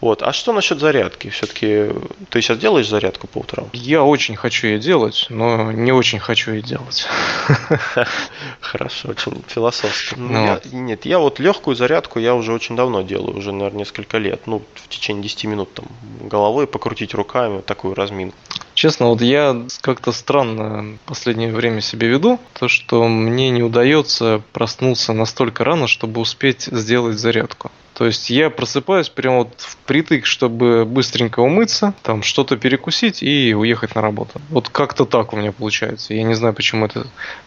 Вот. 0.02 0.22
А 0.22 0.34
что 0.34 0.52
насчет 0.52 0.80
зарядки? 0.80 1.30
Все-таки 1.30 1.92
ты 2.30 2.42
сейчас 2.42 2.58
делаешь 2.58 2.90
зарядку 2.90 3.28
по 3.28 3.38
утрам? 3.38 3.70
Я 3.72 4.04
очень 4.04 4.36
хочу 4.36 4.68
ее 4.68 4.80
делать, 4.80 5.28
но 5.30 5.72
не 5.72 5.94
очень 5.94 6.20
хочу 6.20 6.52
ее 6.52 6.62
делать. 6.62 7.08
Хорошо, 8.60 9.10
очень 9.10 9.42
философски. 9.48 10.16
Ну, 10.18 10.60
нет, 10.74 11.06
я 11.06 11.20
вот 11.20 11.40
легкую 11.40 11.78
зарядку 11.78 12.20
я 12.20 12.36
уже 12.36 12.52
очень 12.52 12.76
давно 12.76 13.02
делаю, 13.02 13.38
уже, 13.38 13.54
наверное, 13.54 13.80
несколько 13.80 14.18
лет. 14.18 14.42
Ну, 14.46 14.62
в 14.76 14.90
течение 14.90 15.24
10 15.24 15.46
минут 15.46 15.74
там 15.74 15.86
головой 16.22 16.68
покрутить 16.68 17.14
руками, 17.14 17.62
такую 17.62 17.96
разминку. 17.96 18.36
Честно, 18.74 19.08
вот 19.08 19.22
я 19.22 19.66
как-то 19.82 20.12
странно 20.12 20.98
в 21.06 21.08
последнее 21.08 21.54
время 21.54 21.82
себя 21.82 22.08
веду, 22.08 22.40
то 22.60 22.68
что 22.68 23.08
мне 23.08 23.50
не 23.52 23.62
удается 23.62 24.42
проснуться 24.52 25.14
настолько 25.14 25.64
рано, 25.64 25.88
чтобы 25.88 26.22
успеть 26.22 26.64
сделать 26.64 27.20
зарядку. 27.20 27.72
То 27.94 28.08
есть 28.08 28.32
я 28.32 28.50
просыпаюсь 28.50 29.10
прямо 29.10 29.40
вот 29.40 29.54
впритык, 29.58 30.26
чтобы 30.26 30.84
быстренько 30.86 31.42
умыться, 31.42 31.94
там 32.02 32.24
что-то 32.24 32.58
перекусить 32.58 33.22
и 33.22 33.54
уехать 33.54 33.94
на 33.94 34.02
работу. 34.02 34.42
Вот 34.50 34.70
как-то 34.70 35.06
так 35.06 35.34
у 35.34 35.38
меня 35.38 35.52
получается. 35.52 36.14
Я 36.16 36.24
не 36.24 36.34
знаю, 36.34 36.56
почему 36.56 36.88
это. 36.88 37.06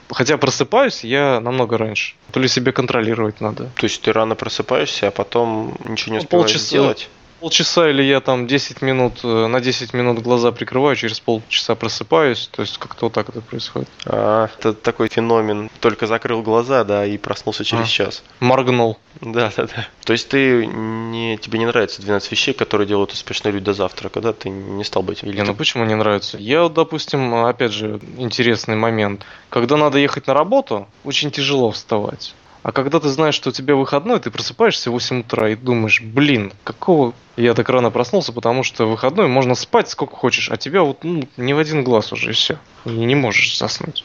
Хотя 0.08 0.36
просыпаюсь 0.38 1.02
я 1.02 1.40
намного 1.40 1.76
раньше. 1.78 2.14
То 2.30 2.38
ли 2.38 2.46
себе 2.46 2.70
контролировать 2.70 3.40
надо. 3.40 3.70
То 3.74 3.84
есть 3.84 4.00
ты 4.02 4.12
рано 4.12 4.36
просыпаешься, 4.36 5.08
а 5.08 5.10
потом 5.10 5.76
ничего 5.84 6.12
не 6.12 6.18
успеваешь 6.18 6.46
Полчаса, 6.46 6.66
сделать? 6.66 7.08
Полчаса 7.40 7.90
или 7.90 8.02
я 8.02 8.20
там 8.20 8.46
10 8.46 8.82
минут, 8.82 9.20
э, 9.22 9.46
на 9.46 9.60
10 9.60 9.92
минут 9.94 10.20
глаза 10.20 10.52
прикрываю, 10.52 10.96
через 10.96 11.20
полчаса 11.20 11.74
просыпаюсь, 11.74 12.48
то 12.50 12.62
есть 12.62 12.78
как-то 12.78 13.06
вот 13.06 13.12
так 13.12 13.28
это 13.28 13.40
происходит. 13.40 13.88
А, 14.06 14.48
это 14.58 14.72
такой 14.72 15.08
феномен, 15.08 15.70
только 15.80 16.06
закрыл 16.06 16.42
глаза, 16.42 16.84
да, 16.84 17.04
и 17.06 17.18
проснулся 17.18 17.64
через 17.64 17.86
а, 17.86 17.88
час. 17.88 18.22
Моргнул. 18.40 18.98
Да, 19.20 19.52
да, 19.56 19.66
да. 19.66 19.88
То 20.04 20.12
есть 20.12 20.28
ты 20.28 20.66
не, 20.66 21.38
тебе 21.38 21.58
не 21.58 21.66
нравится 21.66 22.02
12 22.02 22.30
вещей, 22.30 22.54
которые 22.54 22.86
делают 22.86 23.12
успешные 23.12 23.52
люди 23.52 23.64
до 23.64 23.72
завтрака, 23.72 24.20
да? 24.20 24.32
Ты 24.32 24.50
не 24.50 24.84
стал 24.84 25.02
быть 25.02 25.22
Или 25.22 25.36
не, 25.36 25.42
ну 25.42 25.54
почему 25.54 25.84
не 25.84 25.94
нравится? 25.94 26.36
Я, 26.38 26.68
допустим, 26.68 27.34
опять 27.34 27.72
же, 27.72 28.00
интересный 28.18 28.76
момент. 28.76 29.24
Когда 29.48 29.76
надо 29.76 29.98
ехать 29.98 30.26
на 30.26 30.34
работу, 30.34 30.86
очень 31.04 31.30
тяжело 31.30 31.70
вставать. 31.70 32.34
А 32.66 32.72
когда 32.72 32.98
ты 32.98 33.08
знаешь, 33.10 33.36
что 33.36 33.50
у 33.50 33.52
тебя 33.52 33.76
выходной, 33.76 34.18
ты 34.18 34.28
просыпаешься 34.32 34.90
в 34.90 34.94
8 34.94 35.20
утра 35.20 35.50
и 35.50 35.54
думаешь, 35.54 36.00
блин, 36.00 36.52
какого 36.64 37.14
я 37.36 37.54
так 37.54 37.68
рано 37.68 37.92
проснулся, 37.92 38.32
потому 38.32 38.64
что 38.64 38.86
выходной 38.86 39.28
можно 39.28 39.54
спать 39.54 39.88
сколько 39.88 40.16
хочешь, 40.16 40.50
а 40.50 40.56
тебя 40.56 40.82
вот 40.82 41.04
ну, 41.04 41.28
не 41.36 41.54
в 41.54 41.58
один 41.58 41.84
глаз 41.84 42.12
уже 42.12 42.30
и 42.30 42.32
все. 42.32 42.58
И 42.84 42.90
не 42.90 43.14
можешь 43.14 43.56
заснуть. 43.56 44.04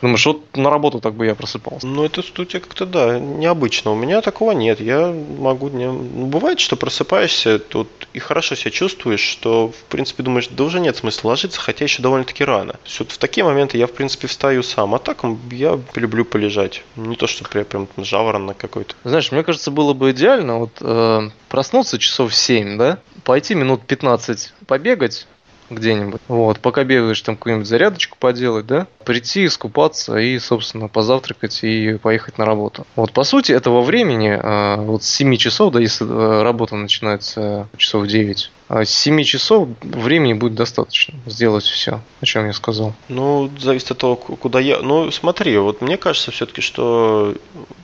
Думаешь, 0.00 0.24
вот 0.26 0.56
на 0.56 0.70
работу 0.70 1.00
так 1.00 1.14
бы 1.14 1.26
я 1.26 1.34
просыпался. 1.34 1.86
Ну, 1.86 2.04
это 2.04 2.20
у 2.20 2.44
тебя 2.44 2.60
как-то, 2.60 2.86
да, 2.86 3.18
необычно. 3.18 3.90
У 3.92 3.94
меня 3.94 4.20
такого 4.22 4.52
нет. 4.52 4.80
Я 4.80 5.14
могу... 5.38 5.68
Не... 5.68 5.86
Ну, 5.86 6.26
бывает, 6.26 6.60
что 6.60 6.76
просыпаешься 6.76 7.58
тут 7.58 7.88
и 8.12 8.18
хорошо 8.18 8.54
себя 8.54 8.70
чувствуешь, 8.70 9.20
что, 9.20 9.68
в 9.68 9.84
принципе, 9.84 10.22
думаешь, 10.22 10.48
да 10.48 10.64
уже 10.64 10.80
нет 10.80 10.96
смысла 10.96 11.28
ложиться, 11.28 11.60
хотя 11.60 11.84
еще 11.84 12.02
довольно-таки 12.02 12.44
рано. 12.44 12.72
То 12.72 12.78
есть, 12.86 12.98
вот 13.00 13.12
в 13.12 13.18
такие 13.18 13.44
моменты 13.44 13.78
я, 13.78 13.86
в 13.86 13.92
принципе, 13.92 14.26
встаю 14.26 14.62
сам. 14.62 14.94
А 14.94 14.98
так 14.98 15.22
я 15.50 15.78
люблю 15.94 16.24
полежать. 16.24 16.82
Не 16.96 17.16
то, 17.16 17.26
что 17.26 17.44
прям, 17.44 17.64
прям 17.64 17.88
жаворонок 17.98 18.56
какой-то. 18.56 18.94
Знаешь, 19.04 19.30
мне 19.32 19.42
кажется, 19.42 19.70
было 19.70 19.92
бы 19.92 20.12
идеально 20.12 20.58
вот 20.58 20.72
э, 20.80 21.30
проснуться 21.48 21.98
часов 21.98 22.32
в 22.32 22.34
7, 22.34 22.78
да, 22.78 22.98
пойти 23.24 23.54
минут 23.54 23.82
15 23.82 24.52
побегать, 24.66 25.26
где-нибудь. 25.70 26.20
Вот, 26.28 26.60
пока 26.60 26.84
бегаешь 26.84 27.20
там 27.22 27.36
какую-нибудь 27.36 27.66
зарядочку 27.66 28.16
поделать, 28.18 28.66
да, 28.66 28.86
прийти, 29.04 29.46
искупаться 29.46 30.18
и, 30.18 30.38
собственно, 30.38 30.88
позавтракать 30.88 31.60
и 31.62 31.98
поехать 32.02 32.38
на 32.38 32.44
работу. 32.44 32.86
Вот, 32.96 33.12
по 33.12 33.24
сути, 33.24 33.52
этого 33.52 33.82
времени, 33.82 34.38
а, 34.40 34.76
вот 34.76 35.02
с 35.02 35.08
7 35.08 35.36
часов, 35.36 35.72
да, 35.72 35.80
если 35.80 36.06
э, 36.06 36.42
работа 36.42 36.76
начинается 36.76 37.68
часов 37.76 38.06
9, 38.06 38.50
а 38.68 38.84
с 38.84 38.90
7 38.90 39.24
часов 39.24 39.68
времени 39.80 40.34
будет 40.34 40.54
достаточно 40.54 41.18
сделать 41.26 41.64
все, 41.64 42.00
о 42.20 42.24
чем 42.24 42.46
я 42.46 42.52
сказал. 42.52 42.94
Ну, 43.08 43.50
зависит 43.58 43.90
от 43.90 43.98
того, 43.98 44.14
куда 44.14 44.60
я... 44.60 44.78
Ну, 44.78 45.10
смотри, 45.10 45.58
вот 45.58 45.80
мне 45.80 45.96
кажется 45.96 46.30
все-таки, 46.30 46.60
что 46.60 47.34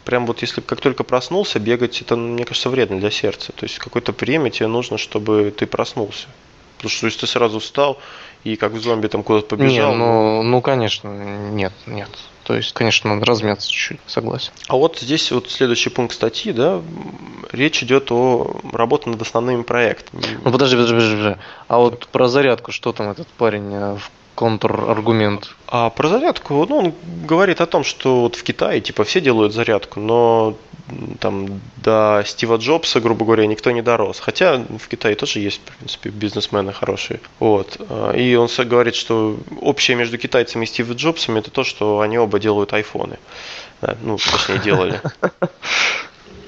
прям 0.05 0.27
вот 0.27 0.43
если 0.43 0.61
как 0.61 0.81
только 0.81 1.03
проснулся, 1.03 1.59
бегать, 1.59 2.01
это, 2.01 2.15
мне 2.17 2.45
кажется, 2.45 2.71
вредно 2.71 3.01
для 3.01 3.11
сердца. 3.11 3.53
То 3.53 3.65
есть 3.65 3.79
какое-то 3.79 4.13
время 4.13 4.51
тебе 4.51 4.69
нужно, 4.69 4.97
чтобы 4.97 5.53
ты 5.57 5.67
проснулся. 5.67 6.29
Потому 6.77 6.91
что 6.91 7.07
если 7.07 7.21
ты 7.21 7.27
сразу 7.27 7.59
встал 7.59 7.99
и 8.45 8.57
как 8.57 8.77
зомби 8.77 9.09
там 9.09 9.23
куда-то 9.23 9.57
побежал... 9.57 9.93
Не, 9.93 9.97
ну, 9.97 10.43
ну, 10.43 10.61
конечно, 10.61 11.09
нет, 11.09 11.73
нет. 11.87 12.11
То 12.45 12.55
есть, 12.55 12.73
конечно, 12.75 13.13
надо 13.13 13.27
размяться 13.27 13.69
чуть-чуть, 13.69 13.99
согласен. 14.07 14.53
А 14.69 14.77
вот 14.77 14.99
здесь 15.01 15.33
вот 15.33 15.51
следующий 15.51 15.91
пункт 15.91 16.15
статьи, 16.15 16.53
да, 16.53 16.81
речь 17.51 17.83
идет 17.83 18.13
о 18.13 18.61
работе 18.73 19.11
над 19.11 19.21
основными 19.21 19.63
проектами. 19.63 20.23
Ну 20.45 20.53
подожди, 20.53 20.77
подожди, 20.77 20.95
подожди. 20.95 21.41
А 21.67 21.79
вот 21.79 22.07
про 22.07 22.29
зарядку, 22.29 22.71
что 22.71 22.93
там 22.93 23.11
этот 23.11 23.27
парень 23.27 23.75
э, 23.75 23.97
в 23.97 24.11
контраргумент. 24.37 25.57
А 25.67 25.91
про 25.91 26.09
зарядку, 26.09 26.65
ну, 26.69 26.77
он 26.79 26.95
говорит 27.27 27.61
о 27.61 27.67
том, 27.67 27.83
что 27.83 28.21
вот 28.21 28.37
в 28.37 28.43
Китае, 28.45 28.81
типа, 28.81 29.03
все 29.03 29.21
делают 29.21 29.53
зарядку, 29.53 29.99
но 29.99 30.57
там 31.19 31.61
до 31.79 32.23
Стива 32.25 32.59
Джобса, 32.59 33.01
грубо 33.01 33.25
говоря, 33.25 33.47
никто 33.47 33.73
не 33.73 33.83
дорос. 33.83 34.21
Хотя 34.21 34.59
в 34.59 34.87
Китае 34.89 35.17
тоже 35.17 35.41
есть, 35.41 35.61
в 35.65 35.77
принципе, 35.77 36.11
бизнесмены 36.11 36.73
хорошие. 36.73 37.21
Вот. 37.41 37.81
И 38.15 38.37
он 38.37 38.49
говорит, 38.69 38.95
что 38.95 39.37
общее 39.61 39.97
между 39.97 40.19
китайцами 40.19 40.65
и 40.65 40.69
Стивом 40.69 40.97
Джобсом 40.97 41.37
это 41.37 41.51
то, 41.51 41.65
что 41.65 42.01
они 42.01 42.19
оба 42.19 42.39
делают 42.39 42.73
айфоны. 42.73 43.19
Ну, 44.03 44.19
точнее, 44.19 44.59
делали. 44.59 45.01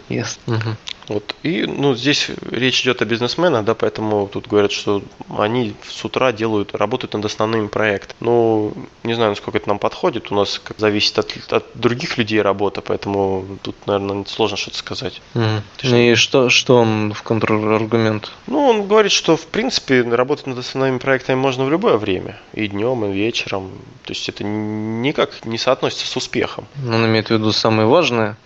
Yes. 0.09 0.38
Угу. 0.47 0.77
Вот. 1.09 1.35
И 1.43 1.65
ну, 1.65 1.95
здесь 1.95 2.31
речь 2.50 2.83
идет 2.83 3.00
о 3.00 3.07
бизнесменах, 3.07 3.65
да, 3.65 3.75
поэтому 3.75 4.29
тут 4.29 4.47
говорят, 4.47 4.73
что 4.73 5.03
они 5.37 5.75
с 5.88 6.05
утра 6.05 6.33
делают, 6.33 6.75
работают 6.75 7.15
над 7.15 7.25
основными 7.25 7.69
проектами. 7.69 8.17
Ну, 8.21 8.75
не 9.05 9.15
знаю, 9.15 9.31
насколько 9.31 9.59
это 9.59 9.69
нам 9.69 9.79
подходит. 9.79 10.31
У 10.31 10.35
нас 10.35 10.61
как, 10.62 10.79
зависит 10.79 11.19
от, 11.19 11.35
от 11.50 11.65
других 11.75 12.19
людей 12.19 12.43
работа, 12.43 12.83
поэтому 12.83 13.59
тут, 13.62 13.75
наверное, 13.87 14.25
сложно 14.27 14.57
что-то 14.57 14.77
сказать. 14.77 15.23
Mm. 15.35 15.62
Ну 15.85 15.97
и 15.97 16.15
что, 16.15 16.50
что 16.50 16.77
он 16.77 17.15
в 17.15 17.23
контраргумент? 17.23 18.31
Ну, 18.47 18.67
он 18.67 18.87
говорит, 18.87 19.12
что 19.12 19.37
в 19.37 19.47
принципе 19.47 20.03
работать 20.03 20.47
над 20.47 20.59
основными 20.59 20.99
проектами 20.99 21.37
можно 21.37 21.65
в 21.65 21.71
любое 21.71 21.97
время. 21.97 22.38
И 22.53 22.69
днем, 22.69 23.05
и 23.07 23.12
вечером. 23.12 23.71
То 24.05 24.12
есть 24.12 24.29
это 24.29 24.45
никак 24.45 25.45
не 25.47 25.57
соотносится 25.57 26.07
с 26.07 26.17
успехом. 26.17 26.67
Он 26.87 27.07
имеет 27.07 27.29
в 27.29 27.31
виду 27.31 27.53
самое 27.53 27.88
важное 27.88 28.37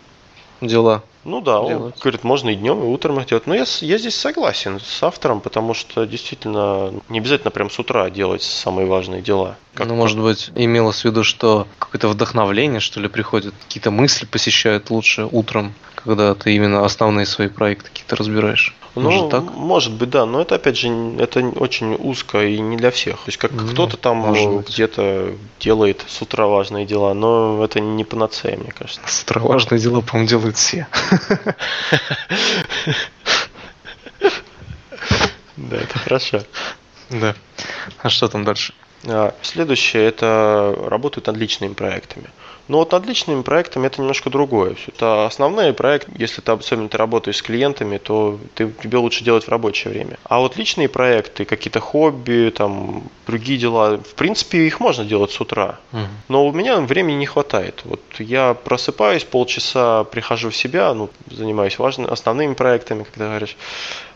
дела. 0.61 1.03
Ну 1.25 1.41
да, 1.41 1.65
делать. 1.67 1.95
он 1.95 2.01
говорит, 2.01 2.25
можно 2.25 2.51
и 2.51 2.55
днем, 2.55 2.83
и 2.83 2.87
утром 2.87 3.21
их 3.21 3.27
делать. 3.27 3.47
Но 3.47 3.55
я, 3.55 3.65
я 3.81 3.99
здесь 3.99 4.17
согласен 4.17 4.81
с 4.81 5.03
автором, 5.03 5.41
потому 5.41 5.75
что 5.75 6.05
действительно 6.05 6.93
не 7.09 7.19
обязательно 7.19 7.51
прям 7.51 7.71
с 7.71 7.79
утра 7.79 8.11
делать 8.11 8.43
самые 8.43 8.87
важные 8.87 9.23
дела. 9.23 9.57
Как 9.75 9.87
ну, 9.87 9.95
может 9.95 10.19
быть, 10.19 10.51
имелось 10.55 11.03
в 11.03 11.05
виду, 11.05 11.25
что 11.25 11.67
какое-то 11.79 12.09
вдохновление, 12.09 12.81
что 12.81 13.01
ли, 13.01 13.09
приходит, 13.09 13.55
какие-то 13.67 13.91
мысли 13.91 14.27
посещают 14.27 14.91
лучше 14.91 15.29
утром, 15.31 15.75
когда 15.95 16.35
ты 16.35 16.55
именно 16.55 16.85
основные 16.85 17.27
свои 17.27 17.49
проекты 17.49 17.89
какие-то 17.89 18.17
разбираешь. 18.17 18.75
Ну, 18.95 19.03
может, 19.11 19.31
так? 19.31 19.45
может 19.55 19.93
быть, 19.95 20.11
да, 20.11 20.27
но 20.27 20.43
это 20.43 20.57
опять 20.57 20.77
же 20.77 20.89
это 21.19 21.41
очень 21.41 21.95
узко 21.95 22.45
и 22.45 22.61
не 22.61 22.77
для 22.77 22.91
всех. 22.91 23.17
То 23.17 23.29
есть 23.29 23.39
как 23.39 23.53
ну, 23.53 23.67
кто-то 23.67 23.97
там 23.97 24.61
где-то 24.61 25.33
делает 25.61 26.05
с 26.07 26.21
утра 26.21 26.47
важные 26.47 26.85
дела, 26.85 27.15
но 27.15 27.65
это 27.65 27.81
не 27.81 28.05
панацея, 28.05 28.59
мне 28.59 28.71
кажется. 28.71 29.01
С 29.07 29.23
утра 29.23 29.41
важные 29.41 29.81
дела, 29.81 30.03
по-моему, 30.03 30.29
делают 30.29 30.57
все. 30.59 30.87
Да, 35.57 35.77
это 35.77 35.99
хорошо. 35.99 36.43
Да. 37.11 37.35
А 37.99 38.09
что 38.09 38.29
там 38.29 38.45
дальше? 38.45 38.75
А, 39.05 39.35
следующее– 39.43 40.07
это 40.09 40.75
работают 40.89 41.27
над 41.27 41.37
личными 41.37 41.75
проектами. 41.75 42.31
Но 42.69 42.79
вот 42.79 42.93
над 42.93 43.07
личными 43.07 43.43
проектами 43.43 43.87
это 43.87 44.01
немножко 44.01 44.31
другое. 44.31 44.77
Это 44.87 45.27
основные 45.27 45.73
проекты, 45.73 46.13
если 46.17 46.41
ты 46.41 46.53
особенно 46.53 46.89
ты 46.89 46.97
работаешь 46.97 47.37
с 47.37 47.43
клиентами, 47.43 47.99
то 47.99 48.39
ты, 48.55 48.73
тебе 48.83 48.99
лучше 48.99 49.25
делать 49.25 49.45
в 49.45 49.49
рабочее 49.49 49.93
время. 49.93 50.19
А 50.25 50.39
вот 50.39 50.57
личные 50.57 50.89
проекты, 50.89 51.45
какие-то 51.45 51.81
хобби, 51.81 52.53
там, 52.57 53.05
другие 53.27 53.59
дела, 53.59 53.99
в 53.99 54.15
принципе, 54.15 54.67
их 54.67 54.81
можно 54.81 55.05
делать 55.05 55.31
с 55.33 55.41
утра. 55.41 55.79
Но 56.29 56.47
у 56.47 56.53
меня 56.53 56.81
времени 56.81 57.17
не 57.17 57.27
хватает. 57.27 57.83
Вот 57.85 58.01
я 58.19 58.55
просыпаюсь, 58.55 59.25
полчаса 59.25 60.05
прихожу 60.05 60.51
в 60.51 60.57
себя, 60.57 60.95
ну, 60.95 61.11
занимаюсь 61.31 61.79
важными, 61.79 62.11
основными 62.11 62.55
проектами, 62.55 63.05
когда 63.05 63.29
говоришь. 63.29 63.57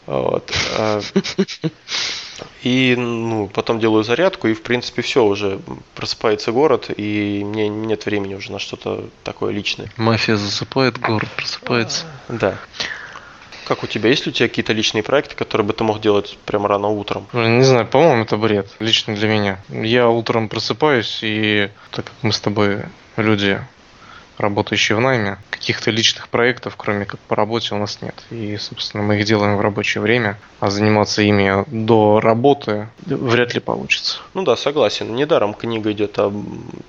Вот. 0.06 0.52
А, 0.78 1.00
и 2.62 2.94
ну, 2.96 3.48
потом 3.48 3.80
делаю 3.80 4.04
зарядку, 4.04 4.48
и 4.48 4.54
в 4.54 4.62
принципе 4.62 5.02
все, 5.02 5.24
уже 5.24 5.60
просыпается 5.94 6.52
город, 6.52 6.90
и 6.96 7.42
мне 7.44 7.68
нет 7.68 8.06
времени 8.06 8.34
уже 8.34 8.52
на 8.52 8.58
что-то 8.58 9.08
такое 9.24 9.52
личное. 9.52 9.90
Мафия 9.96 10.36
засыпает, 10.36 10.98
город 10.98 11.28
просыпается. 11.36 12.06
Да. 12.28 12.58
Как 13.66 13.82
у 13.82 13.88
тебя? 13.88 14.10
Есть 14.10 14.26
ли 14.26 14.30
у 14.30 14.32
тебя 14.32 14.48
какие-то 14.48 14.72
личные 14.72 15.02
проекты, 15.02 15.34
которые 15.34 15.66
бы 15.66 15.72
ты 15.72 15.82
мог 15.82 16.00
делать 16.00 16.38
прямо 16.44 16.68
рано 16.68 16.86
утром? 16.86 17.26
Не 17.32 17.64
знаю, 17.64 17.86
по-моему, 17.86 18.22
это 18.22 18.36
бред. 18.36 18.68
Лично 18.78 19.16
для 19.16 19.28
меня. 19.28 19.60
Я 19.68 20.08
утром 20.08 20.48
просыпаюсь, 20.48 21.18
и 21.22 21.70
так 21.90 22.04
как 22.04 22.14
мы 22.22 22.32
с 22.32 22.38
тобой 22.38 22.82
люди 23.16 23.60
работающие 24.38 24.96
в 24.96 25.00
найме. 25.00 25.38
Каких-то 25.50 25.90
личных 25.90 26.28
проектов, 26.28 26.76
кроме 26.76 27.04
как 27.04 27.20
по 27.20 27.36
работе, 27.36 27.74
у 27.74 27.78
нас 27.78 28.02
нет. 28.02 28.14
И, 28.30 28.56
собственно, 28.58 29.02
мы 29.02 29.18
их 29.18 29.24
делаем 29.24 29.56
в 29.56 29.60
рабочее 29.60 30.02
время, 30.02 30.38
а 30.60 30.70
заниматься 30.70 31.22
ими 31.22 31.64
до 31.66 32.20
работы 32.20 32.88
вряд 33.04 33.54
ли 33.54 33.60
получится. 33.60 34.18
Ну 34.34 34.42
да, 34.42 34.56
согласен. 34.56 35.14
Недаром 35.14 35.54
книга 35.54 35.92
идет 35.92 36.18
о 36.18 36.32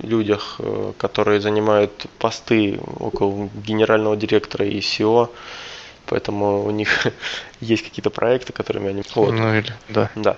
людях, 0.02 0.56
э, 0.60 0.94
которые 0.98 1.42
занимают 1.42 2.08
посты 2.20 2.80
около 3.00 3.50
генерального 3.66 4.16
директора 4.18 4.66
и 4.66 4.80
SEO 4.80 5.30
поэтому 6.08 6.64
у 6.64 6.72
них 6.72 7.08
есть 7.60 7.84
какие-то 7.84 8.10
проекты, 8.10 8.54
которыми 8.54 8.90
они... 8.90 9.04
Вот. 9.14 9.34
Ну 9.34 9.56
или, 9.56 9.74
да. 9.90 10.10
Да. 10.16 10.38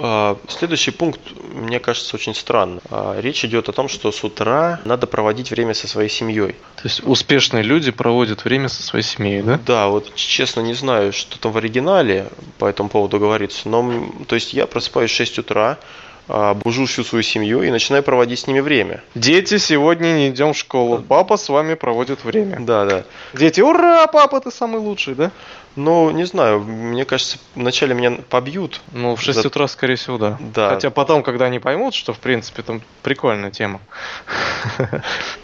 А, 0.00 0.38
следующий 0.48 0.92
пункт, 0.92 1.20
мне 1.52 1.80
кажется, 1.80 2.14
очень 2.14 2.34
странно. 2.34 2.80
А, 2.90 3.20
речь 3.20 3.44
идет 3.44 3.68
о 3.68 3.72
том, 3.72 3.88
что 3.88 4.12
с 4.12 4.22
утра 4.22 4.80
надо 4.84 5.08
проводить 5.08 5.50
время 5.50 5.74
со 5.74 5.88
своей 5.88 6.08
семьей. 6.08 6.52
То 6.76 6.82
есть 6.84 7.02
успешные 7.04 7.64
люди 7.64 7.90
проводят 7.90 8.44
время 8.44 8.68
со 8.68 8.82
своей 8.82 9.04
семьей, 9.04 9.42
да? 9.42 9.58
Да, 9.66 9.88
вот 9.88 10.14
честно 10.14 10.60
не 10.60 10.74
знаю, 10.74 11.12
что 11.12 11.38
там 11.40 11.50
в 11.50 11.56
оригинале 11.56 12.28
по 12.58 12.66
этому 12.66 12.88
поводу 12.88 13.18
говорится, 13.18 13.68
но 13.68 14.08
то 14.28 14.36
есть 14.36 14.52
я 14.52 14.68
просыпаюсь 14.68 15.10
в 15.10 15.14
6 15.14 15.40
утра, 15.40 15.78
бужу 16.28 16.86
всю 16.86 17.04
свою 17.04 17.22
семью 17.22 17.62
и 17.62 17.70
начинаю 17.70 18.02
проводить 18.02 18.40
с 18.40 18.46
ними 18.46 18.60
время. 18.60 19.02
Дети, 19.14 19.58
сегодня 19.58 20.08
не 20.12 20.28
идем 20.28 20.52
в 20.52 20.56
школу. 20.58 21.02
Папа 21.06 21.36
с 21.36 21.48
вами 21.48 21.74
проводит 21.74 22.24
время. 22.24 22.58
Да, 22.60 22.84
да. 22.84 23.04
Дети, 23.34 23.60
ура, 23.60 24.06
папа, 24.06 24.40
ты 24.40 24.50
самый 24.50 24.80
лучший, 24.80 25.14
да? 25.14 25.30
Ну, 25.76 26.10
не 26.10 26.24
знаю, 26.24 26.60
мне 26.60 27.04
кажется, 27.04 27.38
вначале 27.54 27.94
меня 27.94 28.18
побьют. 28.28 28.80
Ну, 28.92 29.14
в 29.14 29.22
6 29.22 29.42
за... 29.42 29.46
утра, 29.46 29.68
скорее 29.68 29.94
всего, 29.94 30.18
да. 30.18 30.36
Да. 30.40 30.70
Хотя 30.70 30.90
потом, 30.90 31.22
когда 31.22 31.44
они 31.44 31.60
поймут, 31.60 31.94
что, 31.94 32.12
в 32.12 32.18
принципе, 32.18 32.62
там 32.62 32.82
прикольная 33.02 33.52
тема. 33.52 33.80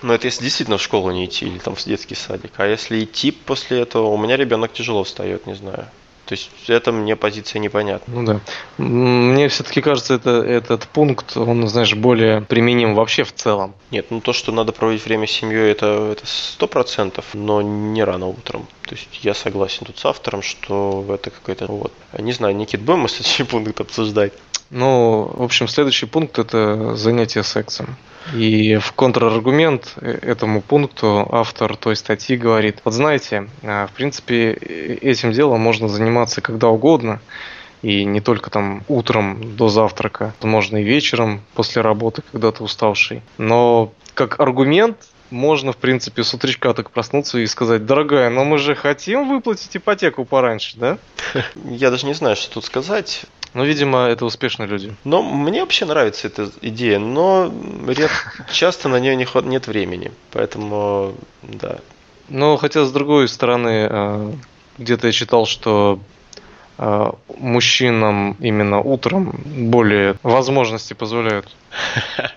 Ну, 0.02 0.12
это 0.12 0.26
если 0.26 0.42
действительно 0.42 0.76
в 0.76 0.82
школу 0.82 1.12
не 1.12 1.26
идти 1.26 1.46
или 1.46 1.58
там 1.58 1.76
в 1.76 1.84
детский 1.84 2.16
садик. 2.16 2.52
А 2.56 2.66
если 2.66 3.04
идти 3.04 3.30
после 3.30 3.80
этого, 3.80 4.08
у 4.08 4.18
меня 4.18 4.36
ребенок 4.36 4.72
тяжело 4.72 5.04
встает, 5.04 5.46
не 5.46 5.54
знаю. 5.54 5.86
То 6.26 6.34
есть 6.34 6.50
это 6.68 6.90
мне 6.92 7.16
позиция 7.16 7.60
непонятна. 7.60 8.14
Ну 8.14 8.26
да. 8.26 8.40
Мне 8.78 9.48
все-таки 9.48 9.82
кажется, 9.82 10.14
это, 10.14 10.30
этот 10.42 10.88
пункт, 10.88 11.36
он, 11.36 11.66
знаешь, 11.68 11.94
более 11.94 12.40
применим 12.40 12.94
вообще 12.94 13.24
в 13.24 13.32
целом. 13.34 13.74
Нет, 13.90 14.06
ну 14.10 14.20
то, 14.20 14.32
что 14.32 14.50
надо 14.52 14.72
проводить 14.72 15.04
время 15.04 15.26
с 15.26 15.30
семьей, 15.30 15.70
это 15.70 16.16
сто 16.24 16.66
процентов, 16.66 17.26
но 17.34 17.60
не 17.60 18.02
рано 18.02 18.26
утром. 18.26 18.66
То 18.86 18.94
есть 18.94 19.20
я 19.22 19.34
согласен 19.34 19.86
тут 19.86 19.98
с 19.98 20.04
автором, 20.04 20.42
что 20.42 21.04
это 21.08 21.30
какой-то 21.30 21.66
вот. 21.66 21.92
Не 22.18 22.32
знаю, 22.32 22.56
Никит, 22.56 22.80
будем 22.80 23.00
мы 23.00 23.08
следующий 23.08 23.44
пункт 23.44 23.80
обсуждать? 23.80 24.32
Ну, 24.70 25.30
в 25.34 25.42
общем, 25.42 25.68
следующий 25.68 26.06
пункт 26.06 26.38
это 26.38 26.96
занятие 26.96 27.42
сексом. 27.42 27.96
И 28.32 28.76
в 28.76 28.92
контраргумент 28.92 29.94
этому 30.00 30.62
пункту 30.62 31.28
автор 31.30 31.76
той 31.76 31.96
статьи 31.96 32.36
говорит, 32.36 32.78
вот 32.84 32.94
знаете, 32.94 33.48
а, 33.62 33.86
в 33.86 33.92
принципе, 33.92 34.52
этим 34.52 35.32
делом 35.32 35.60
можно 35.60 35.88
заниматься 35.88 36.40
когда 36.40 36.68
угодно, 36.68 37.20
и 37.82 38.04
не 38.04 38.20
только 38.20 38.48
там 38.48 38.82
утром 38.88 39.56
до 39.56 39.68
завтрака, 39.68 40.32
можно 40.42 40.78
и 40.78 40.84
вечером 40.84 41.42
после 41.54 41.82
работы, 41.82 42.22
когда 42.32 42.50
ты 42.50 42.64
уставший. 42.64 43.22
Но 43.36 43.92
как 44.14 44.40
аргумент 44.40 44.96
можно, 45.30 45.72
в 45.72 45.76
принципе, 45.76 46.24
с 46.24 46.32
утречка 46.32 46.72
так 46.72 46.90
проснуться 46.90 47.38
и 47.38 47.46
сказать, 47.46 47.84
дорогая, 47.84 48.30
но 48.30 48.44
мы 48.44 48.56
же 48.56 48.74
хотим 48.74 49.28
выплатить 49.28 49.76
ипотеку 49.76 50.24
пораньше, 50.24 50.78
да? 50.78 50.98
Я 51.64 51.90
даже 51.90 52.06
не 52.06 52.14
знаю, 52.14 52.36
что 52.36 52.54
тут 52.54 52.64
сказать. 52.64 53.26
Ну, 53.54 53.64
видимо, 53.64 54.08
это 54.08 54.24
успешные 54.24 54.66
люди. 54.66 54.94
Но 55.04 55.22
мне 55.22 55.60
вообще 55.60 55.84
нравится 55.84 56.26
эта 56.26 56.50
идея, 56.60 56.98
но 56.98 57.52
ред... 57.86 58.10
часто 58.52 58.88
на 58.88 58.98
нее 58.98 59.14
не 59.14 59.24
ход... 59.24 59.44
нет 59.44 59.68
времени. 59.68 60.10
Поэтому, 60.32 61.14
да. 61.42 61.78
Но 62.28 62.56
хотя, 62.56 62.84
с 62.84 62.90
другой 62.90 63.28
стороны, 63.28 63.88
э, 63.88 64.32
где-то 64.78 65.06
я 65.06 65.12
читал, 65.12 65.46
что 65.46 66.00
э, 66.78 67.12
мужчинам 67.38 68.36
именно 68.40 68.80
утром 68.80 69.32
более 69.44 70.16
возможности 70.22 70.94
позволяют. 70.94 71.54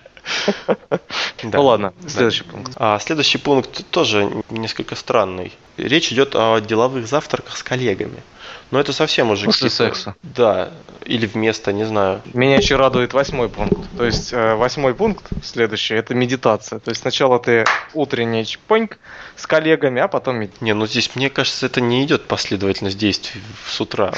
Ну 1.42 1.62
ладно, 1.62 1.94
следующий 2.06 2.44
пункт. 2.44 2.72
А 2.76 2.98
следующий 2.98 3.38
пункт 3.38 3.86
тоже 3.90 4.30
несколько 4.50 4.94
странный. 4.94 5.52
Речь 5.78 6.12
идет 6.12 6.34
о 6.34 6.60
деловых 6.60 7.06
завтраках 7.06 7.56
с 7.56 7.62
коллегами. 7.62 8.22
Но 8.70 8.80
это 8.80 8.92
совсем 8.92 9.30
уже... 9.30 9.46
После 9.46 9.70
секса. 9.70 10.14
Да, 10.22 10.70
или 11.04 11.26
вместо, 11.26 11.72
не 11.72 11.84
знаю. 11.84 12.20
Меня 12.34 12.58
очень 12.58 12.76
радует 12.76 13.14
восьмой 13.14 13.48
пункт. 13.48 13.78
То 13.96 14.04
есть 14.04 14.32
э, 14.32 14.54
восьмой 14.54 14.94
пункт 14.94 15.24
следующий, 15.42 15.94
это 15.94 16.14
медитация. 16.14 16.78
То 16.78 16.90
есть 16.90 17.00
сначала 17.00 17.38
ты 17.38 17.64
утренний 17.94 18.44
чпоньк 18.44 18.98
с 19.36 19.46
коллегами, 19.46 20.02
а 20.02 20.08
потом 20.08 20.36
медитация. 20.36 20.64
Не, 20.66 20.74
ну 20.74 20.86
здесь, 20.86 21.10
мне 21.14 21.30
кажется, 21.30 21.64
это 21.64 21.80
не 21.80 22.04
идет 22.04 22.26
последовательность 22.26 22.98
действий 22.98 23.40
с 23.66 23.80
утра. 23.80 24.12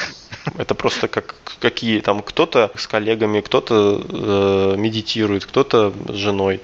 Это 0.58 0.74
просто 0.74 1.06
как 1.06 1.36
какие 1.60 2.00
там 2.00 2.22
кто-то 2.22 2.72
с 2.74 2.86
коллегами, 2.86 3.40
кто-то 3.40 4.02
э, 4.08 4.74
медитирует, 4.76 5.46
кто-то 5.46 5.92
с 6.08 6.14
женой. 6.14 6.60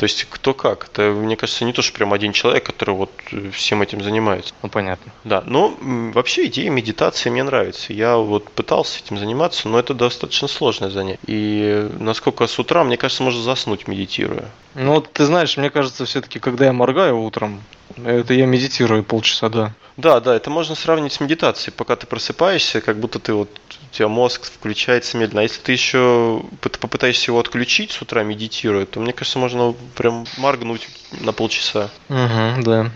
То 0.00 0.04
есть 0.04 0.26
кто 0.30 0.54
как. 0.54 0.88
Это, 0.90 1.10
мне 1.10 1.36
кажется, 1.36 1.66
не 1.66 1.74
то, 1.74 1.82
что 1.82 1.92
прям 1.92 2.14
один 2.14 2.32
человек, 2.32 2.64
который 2.64 2.94
вот 2.94 3.10
э, 3.32 3.50
всем 3.52 3.82
этим 3.82 4.02
занимается. 4.02 4.54
Ну, 4.62 4.70
понятно. 4.70 5.12
Да, 5.24 5.42
но 5.44 5.76
вообще 5.82 6.46
идея 6.46 6.70
медитации 6.70 7.28
мне 7.28 7.42
нравится. 7.42 7.92
Я 7.92 8.16
вот 8.16 8.50
пытался 8.50 9.00
этим 9.00 9.18
заниматься, 9.18 9.68
но 9.68 9.78
это 9.78 9.92
достаточно 9.92 10.48
сложное 10.48 10.88
занятие. 10.88 11.20
И 11.26 11.90
насколько 11.98 12.46
с 12.46 12.58
утра, 12.58 12.82
мне 12.82 12.96
кажется, 12.96 13.22
можно 13.22 13.42
заснуть, 13.42 13.88
медитируя. 13.88 14.46
Ну, 14.74 15.02
ты 15.02 15.26
знаешь, 15.26 15.58
мне 15.58 15.68
кажется, 15.68 16.06
все-таки, 16.06 16.38
когда 16.38 16.64
я 16.64 16.72
моргаю 16.72 17.20
утром, 17.20 17.60
это 18.02 18.32
я 18.32 18.46
медитирую 18.46 19.04
полчаса, 19.04 19.50
да. 19.50 19.74
Да, 20.00 20.20
да, 20.20 20.34
это 20.34 20.50
можно 20.50 20.74
сравнить 20.74 21.12
с 21.12 21.20
медитацией. 21.20 21.74
Пока 21.76 21.96
ты 21.96 22.06
просыпаешься, 22.06 22.80
как 22.80 22.98
будто 22.98 23.18
ты 23.18 23.34
вот 23.34 23.50
у 23.90 23.94
тебя 23.94 24.08
мозг 24.08 24.44
включается 24.44 25.16
медленно. 25.18 25.40
А 25.40 25.42
если 25.42 25.60
ты 25.60 25.72
еще 25.72 26.42
попытаешься 26.60 27.30
его 27.30 27.40
отключить 27.40 27.92
с 27.92 28.00
утра, 28.00 28.22
медитируя, 28.22 28.86
то 28.86 29.00
мне 29.00 29.12
кажется, 29.12 29.38
можно 29.38 29.74
прям 29.96 30.26
моргнуть 30.38 30.88
на 31.20 31.32
полчаса. 31.32 31.90
Угу, 32.08 32.62
да. 32.62 32.90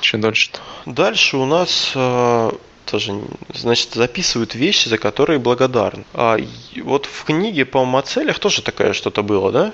Что 0.00 0.18
дальше-то? 0.18 0.60
Дальше 0.84 1.36
у 1.38 1.46
нас 1.46 1.92
э, 1.94 2.50
тоже, 2.84 3.14
значит, 3.54 3.94
записывают 3.94 4.54
вещи, 4.54 4.88
за 4.88 4.98
которые 4.98 5.38
благодарны. 5.38 6.04
А 6.12 6.36
вот 6.82 7.06
в 7.06 7.24
книге, 7.24 7.64
по-моему, 7.64 7.98
о 7.98 8.02
целях 8.02 8.38
тоже 8.38 8.62
такое 8.62 8.92
что-то 8.92 9.22
было, 9.22 9.52
да? 9.52 9.72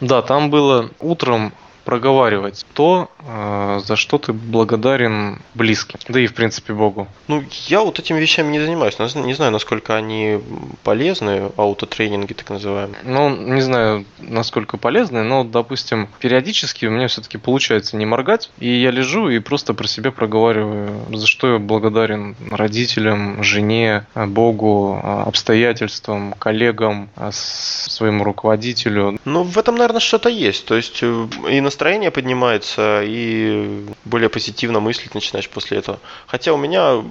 Да, 0.00 0.22
там 0.22 0.50
было 0.50 0.90
утром 1.00 1.54
проговаривать 1.84 2.64
то, 2.74 3.10
э, 3.20 3.80
за 3.84 3.96
что 3.96 4.18
ты 4.18 4.32
благодарен 4.32 5.40
близким, 5.54 5.98
да 6.08 6.20
и 6.20 6.26
в 6.26 6.34
принципе 6.34 6.72
Богу. 6.72 7.08
Ну, 7.28 7.44
я 7.66 7.80
вот 7.80 7.98
этими 7.98 8.18
вещами 8.18 8.52
не 8.52 8.60
занимаюсь, 8.60 8.98
не 8.98 9.34
знаю, 9.34 9.52
насколько 9.52 9.96
они 9.96 10.40
полезны, 10.82 11.50
аутотренинги 11.56 12.32
так 12.32 12.50
называемые. 12.50 12.98
Ну, 13.04 13.36
не 13.36 13.60
знаю, 13.60 14.04
насколько 14.18 14.76
полезны, 14.76 15.22
но, 15.22 15.44
допустим, 15.44 16.08
периодически 16.18 16.86
у 16.86 16.90
меня 16.90 17.08
все-таки 17.08 17.38
получается 17.38 17.96
не 17.96 18.06
моргать, 18.06 18.50
и 18.58 18.68
я 18.68 18.90
лежу 18.90 19.28
и 19.28 19.38
просто 19.38 19.74
про 19.74 19.86
себя 19.86 20.10
проговариваю, 20.10 20.90
за 21.12 21.26
что 21.26 21.54
я 21.54 21.58
благодарен 21.58 22.36
родителям, 22.50 23.42
жене, 23.42 24.06
Богу, 24.14 25.00
обстоятельствам, 25.02 26.34
коллегам, 26.38 27.08
своему 27.30 28.24
руководителю. 28.24 29.18
Ну, 29.24 29.42
в 29.42 29.58
этом, 29.58 29.76
наверное, 29.76 30.00
что-то 30.00 30.28
есть. 30.28 30.66
То 30.66 30.74
есть 30.74 30.98
э, 31.02 31.26
и 31.50 31.60
на 31.60 31.70
настроение 31.74 32.12
поднимается, 32.12 33.02
и 33.02 33.84
более 34.04 34.28
позитивно 34.28 34.78
мыслить 34.78 35.14
начинаешь 35.14 35.48
после 35.48 35.78
этого. 35.78 35.98
Хотя 36.26 36.52
у 36.52 36.56
меня, 36.56 37.02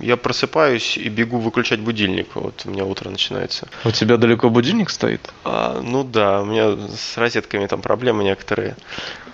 я 0.00 0.16
просыпаюсь 0.16 0.96
и 0.96 1.08
бегу 1.08 1.38
выключать 1.38 1.80
будильник. 1.80 2.28
Вот 2.34 2.62
у 2.64 2.70
меня 2.70 2.84
утро 2.84 3.10
начинается. 3.10 3.68
У 3.84 3.90
тебя 3.90 4.16
далеко 4.16 4.50
будильник 4.50 4.90
стоит? 4.90 5.32
А, 5.44 5.80
ну 5.82 6.04
да, 6.04 6.42
у 6.42 6.44
меня 6.44 6.76
с 6.96 7.18
розетками 7.18 7.66
там 7.66 7.82
проблемы 7.82 8.22
некоторые. 8.22 8.76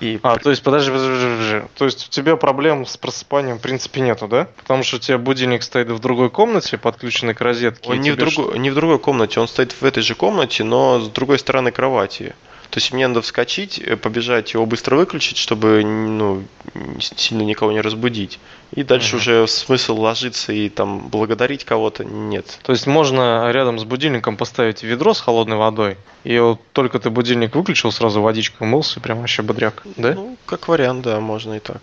И... 0.00 0.18
А, 0.22 0.38
то 0.38 0.50
есть, 0.50 0.62
подожди, 0.62 0.90
подожди, 0.90 1.12
подожди. 1.12 1.68
То 1.76 1.84
есть 1.84 2.06
у 2.08 2.10
тебя 2.10 2.36
проблем 2.36 2.86
с 2.86 2.96
просыпанием 2.96 3.58
в 3.58 3.60
принципе 3.60 4.00
нету, 4.00 4.28
да? 4.28 4.48
Потому 4.56 4.82
что 4.82 4.96
у 4.96 4.98
тебя 4.98 5.18
будильник 5.18 5.62
стоит 5.62 5.90
в 5.90 5.98
другой 5.98 6.30
комнате, 6.30 6.78
подключенный 6.78 7.34
к 7.34 7.40
розетке. 7.42 7.90
Он 7.90 8.00
не 8.00 8.12
в, 8.12 8.16
другой, 8.16 8.58
не 8.58 8.70
в 8.70 8.74
другой 8.74 8.98
комнате, 8.98 9.40
он 9.40 9.48
стоит 9.48 9.72
в 9.72 9.84
этой 9.84 10.02
же 10.02 10.14
комнате, 10.14 10.64
но 10.64 11.00
с 11.00 11.08
другой 11.08 11.38
стороны 11.38 11.70
кровати. 11.70 12.34
То 12.74 12.78
есть 12.78 12.92
мне 12.92 13.06
надо 13.06 13.22
вскочить, 13.22 13.78
э, 13.78 13.94
побежать 13.94 14.52
его 14.52 14.66
быстро 14.66 14.96
выключить, 14.96 15.36
чтобы 15.36 15.84
ну, 15.84 16.42
сильно 16.98 17.42
никого 17.42 17.70
не 17.70 17.80
разбудить. 17.80 18.40
И 18.72 18.82
дальше 18.82 19.14
угу. 19.14 19.20
уже 19.20 19.46
смысл 19.46 20.00
ложиться 20.00 20.52
и 20.52 20.68
там 20.68 21.06
благодарить 21.06 21.64
кого-то 21.64 22.04
нет. 22.04 22.58
То 22.64 22.72
есть 22.72 22.88
можно 22.88 23.48
рядом 23.52 23.78
с 23.78 23.84
будильником 23.84 24.36
поставить 24.36 24.82
ведро 24.82 25.14
с 25.14 25.20
холодной 25.20 25.56
водой, 25.56 25.98
и 26.24 26.36
вот 26.40 26.60
только 26.72 26.98
ты 26.98 27.10
будильник 27.10 27.54
выключил, 27.54 27.92
сразу 27.92 28.20
водичкой 28.20 28.66
умылся, 28.66 28.98
прям 28.98 29.20
вообще 29.20 29.42
бодряк, 29.42 29.84
да? 29.94 30.14
Ну, 30.14 30.36
как 30.44 30.66
вариант, 30.66 31.04
да, 31.04 31.20
можно 31.20 31.54
и 31.54 31.60
так. 31.60 31.80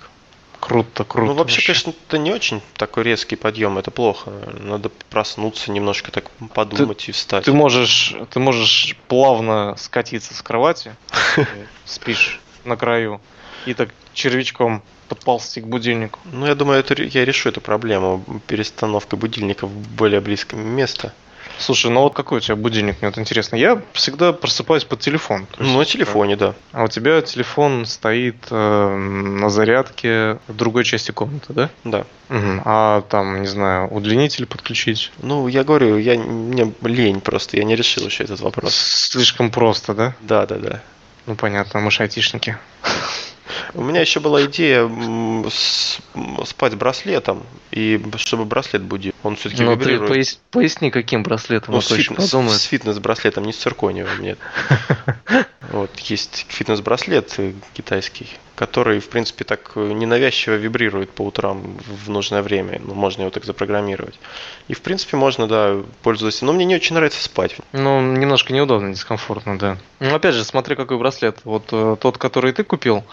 Круто, 0.62 1.04
круто. 1.04 1.34
Ну, 1.34 1.38
вообще, 1.38 1.56
вообще, 1.56 1.74
конечно, 1.74 1.94
это 2.08 2.18
не 2.20 2.32
очень 2.32 2.62
такой 2.78 3.04
резкий 3.04 3.36
подъем, 3.36 3.80
это 3.80 3.90
плохо. 3.90 4.32
Надо 4.60 4.90
проснуться, 5.10 5.72
немножко 5.72 6.12
так 6.12 6.30
подумать 6.54 7.00
ты, 7.00 7.10
и 7.10 7.12
встать. 7.12 7.46
Ты 7.46 7.52
можешь, 7.52 8.16
ты 8.30 8.40
можешь 8.40 8.96
плавно 9.08 9.76
скатиться 9.78 10.36
с 10.36 10.42
кровати, 10.44 10.96
спишь 11.86 12.40
на 12.64 12.78
краю, 12.78 13.20
и 13.66 13.74
так 13.74 13.90
червячком 14.14 14.84
подползти 15.10 15.62
к 15.62 15.66
будильнику. 15.66 16.20
Ну, 16.26 16.46
я 16.46 16.54
думаю, 16.54 16.80
это, 16.80 16.94
я 17.02 17.26
решу 17.26 17.50
эту 17.50 17.60
проблему 17.60 18.24
перестановкой 18.48 19.18
будильника 19.18 19.66
в 19.66 19.72
более 19.72 20.22
близкое 20.22 20.58
место. 20.58 21.14
Слушай, 21.60 21.92
ну 21.92 22.02
вот 22.02 22.14
какой 22.14 22.38
у 22.38 22.42
тебя 22.42 22.56
будильник, 22.56 23.02
мне 23.02 23.10
вот 23.10 23.18
интересно. 23.18 23.56
Я 23.56 23.82
всегда 23.94 24.34
просыпаюсь 24.34 24.84
под 24.84 25.00
телефон. 25.00 25.48
ну, 25.58 25.78
на 25.78 25.86
телефоне, 25.86 26.36
да. 26.36 26.54
А 26.72 26.84
у 26.84 26.88
тебя 26.88 27.22
телефон 27.22 27.86
стоит 27.86 28.48
э, 28.50 28.96
на 28.96 29.50
зарядке 29.50 30.40
в 30.48 30.56
другой 30.56 30.84
части 30.84 31.12
комнаты, 31.12 31.54
да? 31.54 31.70
Да. 31.84 32.06
Угу. 32.30 32.62
А 32.66 33.02
там, 33.10 33.42
не 33.42 33.48
знаю, 33.48 33.88
удлинитель 33.90 34.46
подключить? 34.46 35.12
Ну, 35.22 35.48
я 35.48 35.64
говорю, 35.64 35.98
я 35.98 36.18
мне 36.18 36.74
лень 36.82 37.22
просто, 37.22 37.58
я 37.58 37.64
не 37.64 37.76
решил 37.76 38.06
еще 38.06 38.24
этот 38.24 38.40
вопрос. 38.40 38.76
Слишком 38.76 39.52
просто, 39.52 39.94
да? 39.94 40.16
Да, 40.22 40.46
да, 40.46 40.56
да. 40.56 40.82
Ну 41.28 41.36
понятно, 41.36 41.80
мы 41.80 41.92
же 41.92 42.04
айтишники. 42.04 42.58
У 43.74 43.84
меня 43.84 44.02
еще 44.02 44.20
была 44.20 44.44
идея 44.46 44.90
спать 46.46 46.76
браслетом, 46.76 47.44
и 47.72 48.02
чтобы 48.18 48.46
браслет 48.46 48.82
будил. 48.82 49.14
Он 49.24 49.36
все-таки 49.36 49.64
ну, 49.64 49.72
вибрирует. 49.72 50.02
Ты 50.02 50.08
пояс, 50.08 50.40
поясни, 50.50 50.92
каким 50.92 51.24
браслетом, 51.24 51.76
ну, 51.76 51.82
с, 51.82 51.88
фитнес, 51.88 52.32
с 52.32 52.64
фитнес-браслетом, 52.64 53.46
не 53.46 53.54
с 53.54 53.58
циркониевым, 53.58 54.22
нет. 54.22 54.40
Вот, 55.72 55.98
есть 56.00 56.48
фитнес-браслет 56.50 57.40
китайский, 57.74 58.28
который, 58.56 59.00
в 59.00 59.08
принципе, 59.08 59.46
так 59.46 59.72
ненавязчиво 59.78 60.56
вибрирует 60.56 61.12
по 61.12 61.22
утрам 61.22 61.78
в 62.04 62.10
нужное 62.10 62.42
время. 62.42 62.82
Ну, 62.84 62.94
можно 62.94 63.22
его 63.22 63.32
так 63.32 63.46
запрограммировать. 63.46 64.20
И, 64.68 64.74
в 64.74 64.82
принципе, 64.82 65.16
можно, 65.16 65.48
да, 65.48 65.78
пользоваться. 66.04 66.44
Но 66.44 66.52
мне 66.52 66.66
не 66.66 66.76
очень 66.76 66.96
нравится 66.96 67.24
спать. 67.24 67.56
Ну, 67.72 68.02
немножко 68.02 68.52
неудобно, 68.52 68.92
дискомфортно, 68.92 69.58
да. 69.58 69.78
Ну, 70.02 70.14
опять 70.14 70.36
же, 70.36 70.44
смотри, 70.44 70.76
какой 70.76 70.98
браслет. 70.98 71.40
Вот 71.46 71.70
э, 71.72 71.96
тот, 72.02 72.18
который 72.18 72.52
ты 72.52 72.66
купил, 72.66 73.06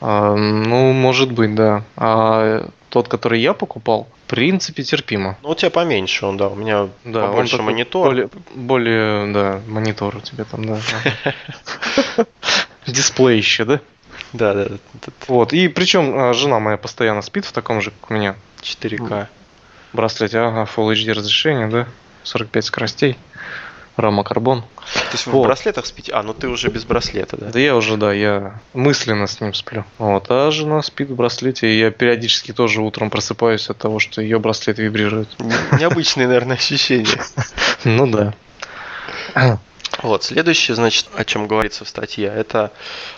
э, 0.00 0.34
ну, 0.34 0.92
может 0.92 1.32
быть, 1.32 1.54
да. 1.54 1.84
А 1.96 2.68
тот, 2.90 3.08
который 3.08 3.40
я 3.40 3.52
покупал, 3.52 4.08
в 4.26 4.30
принципе, 4.30 4.82
терпимо. 4.82 5.36
Ну, 5.42 5.50
у 5.50 5.54
тебя 5.54 5.70
поменьше 5.70 6.26
он, 6.26 6.36
да. 6.36 6.48
У 6.48 6.54
меня 6.54 6.88
да, 7.04 7.28
побольше 7.28 7.60
монитор. 7.62 8.08
Более, 8.08 8.30
более, 8.54 9.32
да, 9.32 9.60
монитор 9.66 10.16
у 10.16 10.20
тебя 10.20 10.44
там, 10.44 10.64
да. 10.64 10.78
Дисплей 12.86 13.36
еще, 13.36 13.64
да? 13.64 13.80
Да, 14.32 14.54
да. 14.54 14.66
Вот, 15.28 15.52
и 15.52 15.68
причем 15.68 16.18
а, 16.18 16.32
жена 16.32 16.60
моя 16.60 16.76
постоянно 16.76 17.22
спит 17.22 17.44
в 17.44 17.52
таком 17.52 17.80
же, 17.80 17.90
как 17.90 18.10
у 18.10 18.14
меня. 18.14 18.36
4К. 18.62 19.26
Браслете, 19.92 20.38
ага, 20.38 20.68
Full 20.74 20.92
HD 20.92 21.12
разрешение, 21.12 21.68
да? 21.68 21.86
45 22.22 22.64
скоростей. 22.64 23.16
Рама 23.96 24.24
карбон. 24.24 24.60
То 24.60 25.12
есть 25.12 25.26
вы 25.26 25.32
вот. 25.32 25.44
в 25.44 25.46
браслетах 25.46 25.86
спите? 25.86 26.12
А, 26.12 26.22
ну 26.22 26.34
ты 26.34 26.48
уже 26.48 26.68
без 26.68 26.84
браслета, 26.84 27.36
да? 27.38 27.46
Да 27.50 27.58
я 27.58 27.74
уже, 27.74 27.96
да, 27.96 28.12
я 28.12 28.60
мысленно 28.74 29.26
с 29.26 29.40
ним 29.40 29.54
сплю. 29.54 29.84
Вот, 29.98 30.26
а 30.28 30.50
жена 30.50 30.82
спит 30.82 31.08
в 31.08 31.14
браслете, 31.14 31.68
и 31.68 31.78
я 31.78 31.90
периодически 31.90 32.52
тоже 32.52 32.82
утром 32.82 33.08
просыпаюсь 33.08 33.70
от 33.70 33.78
того, 33.78 33.98
что 33.98 34.20
ее 34.20 34.38
браслет 34.38 34.78
вибрирует. 34.78 35.28
Необычные, 35.78 36.26
наверное, 36.26 36.56
ощущения. 36.56 37.18
Ну 37.84 38.06
да. 38.06 38.34
Вот, 40.02 40.24
следующее, 40.24 40.74
значит, 40.74 41.06
о 41.16 41.24
чем 41.24 41.46
говорится 41.46 41.84
в 41.84 41.88
статье, 41.88 42.26
это 42.26 42.72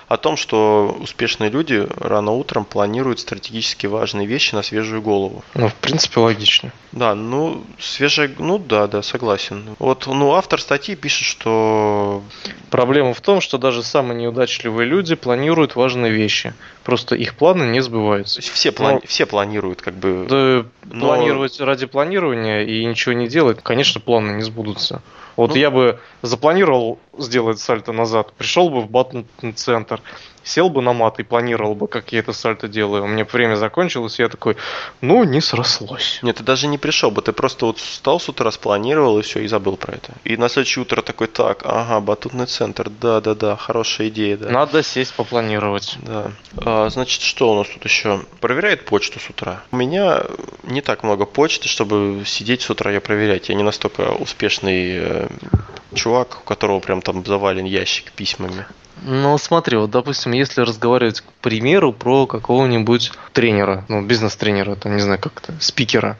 о 0.08 0.16
том, 0.16 0.36
что 0.36 0.96
успешные 1.00 1.50
люди 1.50 1.86
рано 2.00 2.32
утром 2.32 2.64
планируют 2.64 3.20
стратегически 3.20 3.86
важные 3.86 4.26
вещи 4.26 4.54
на 4.54 4.62
свежую 4.62 5.02
голову. 5.02 5.44
Ну, 5.54 5.68
в 5.68 5.74
принципе, 5.74 6.20
логично. 6.20 6.72
Да, 6.92 7.14
ну, 7.14 7.62
свежая, 7.78 8.30
ну 8.38 8.58
да, 8.58 8.86
да, 8.86 9.02
согласен. 9.02 9.76
Вот, 9.78 10.06
ну, 10.06 10.32
автор 10.32 10.60
статьи 10.60 10.96
пишет, 10.96 11.26
что... 11.26 12.22
Проблема 12.70 13.12
в 13.12 13.20
том, 13.20 13.40
что 13.40 13.58
даже 13.58 13.82
самые 13.82 14.18
неудачливые 14.20 14.86
люди 14.86 15.14
планируют 15.14 15.76
важные 15.76 16.10
вещи. 16.10 16.54
Просто 16.84 17.14
их 17.14 17.34
планы 17.34 17.64
не 17.64 17.80
сбываются. 17.80 18.40
Все, 18.40 18.72
плани... 18.72 18.94
но... 18.94 19.06
все 19.06 19.26
планируют, 19.26 19.82
как 19.82 19.94
бы... 19.94 20.26
Да, 20.28 20.64
но... 20.90 21.06
планировать 21.06 21.60
ради 21.60 21.84
планирования 21.84 22.62
и 22.62 22.84
ничего 22.84 23.12
не 23.12 23.28
делать, 23.28 23.58
конечно, 23.62 24.00
планы 24.00 24.32
не 24.32 24.42
сбудутся. 24.42 25.02
Вот 25.36 25.50
ну... 25.50 25.56
я 25.56 25.70
бы 25.70 26.00
запланировал 26.22 26.98
сделать 27.18 27.58
сальто 27.58 27.92
назад, 27.92 28.32
пришел 28.34 28.70
бы 28.70 28.80
в 28.80 28.90
батл-центр, 28.90 30.02
сел 30.44 30.70
бы 30.70 30.82
на 30.82 30.92
мат 30.92 31.18
и 31.20 31.22
планировал 31.22 31.74
бы, 31.74 31.88
как 31.88 32.12
я 32.12 32.20
это 32.20 32.32
сальто 32.32 32.68
делаю. 32.68 33.04
У 33.04 33.06
меня 33.06 33.24
время 33.24 33.56
закончилось, 33.56 34.18
и 34.18 34.22
я 34.22 34.28
такой, 34.28 34.56
ну, 35.00 35.24
не 35.24 35.40
срослось. 35.40 36.20
Нет, 36.22 36.36
ты 36.36 36.44
даже 36.44 36.66
не 36.66 36.78
пришел 36.78 37.10
бы, 37.10 37.22
ты 37.22 37.32
просто 37.32 37.66
вот 37.66 37.78
встал 37.78 38.20
с 38.20 38.28
утра, 38.28 38.50
спланировал 38.50 39.18
и 39.18 39.22
все, 39.22 39.40
и 39.40 39.48
забыл 39.48 39.76
про 39.76 39.94
это. 39.94 40.12
И 40.24 40.36
на 40.36 40.48
следующее 40.48 40.82
утро 40.82 41.02
такой, 41.02 41.26
так, 41.26 41.62
ага, 41.64 42.00
батутный 42.00 42.46
центр, 42.46 42.90
да-да-да, 42.90 43.56
хорошая 43.56 44.08
идея, 44.08 44.36
да. 44.36 44.50
Надо 44.50 44.82
сесть 44.82 45.14
попланировать. 45.14 45.96
Да. 46.02 46.32
А, 46.56 46.88
значит, 46.88 47.22
что 47.22 47.52
у 47.52 47.56
нас 47.56 47.68
тут 47.68 47.84
еще? 47.84 48.22
Проверяет 48.40 48.84
почту 48.84 49.20
с 49.20 49.30
утра. 49.30 49.62
У 49.70 49.76
меня 49.76 50.22
не 50.62 50.80
так 50.80 51.02
много 51.02 51.26
почты, 51.26 51.68
чтобы 51.68 52.22
сидеть 52.26 52.62
с 52.62 52.70
утра 52.70 52.90
ее 52.90 53.00
проверять. 53.00 53.48
Я 53.48 53.54
не 53.54 53.62
настолько 53.62 54.12
успешный 54.12 54.98
э, 54.98 55.28
чувак, 55.94 56.38
у 56.40 56.44
которого 56.44 56.80
прям 56.80 57.02
там 57.02 57.24
завален 57.24 57.64
ящик 57.64 58.12
письмами. 58.12 58.66
Ну, 59.02 59.36
смотри, 59.38 59.76
вот, 59.76 59.90
допустим, 59.90 60.32
если 60.32 60.62
разговаривать, 60.62 61.20
к 61.20 61.32
примеру, 61.40 61.92
про 61.92 62.26
какого-нибудь 62.26 63.12
тренера, 63.32 63.84
ну, 63.88 64.02
бизнес-тренера, 64.02 64.74
там, 64.74 64.96
не 64.96 65.02
знаю, 65.02 65.20
как 65.20 65.40
то 65.40 65.52
спикера, 65.60 66.16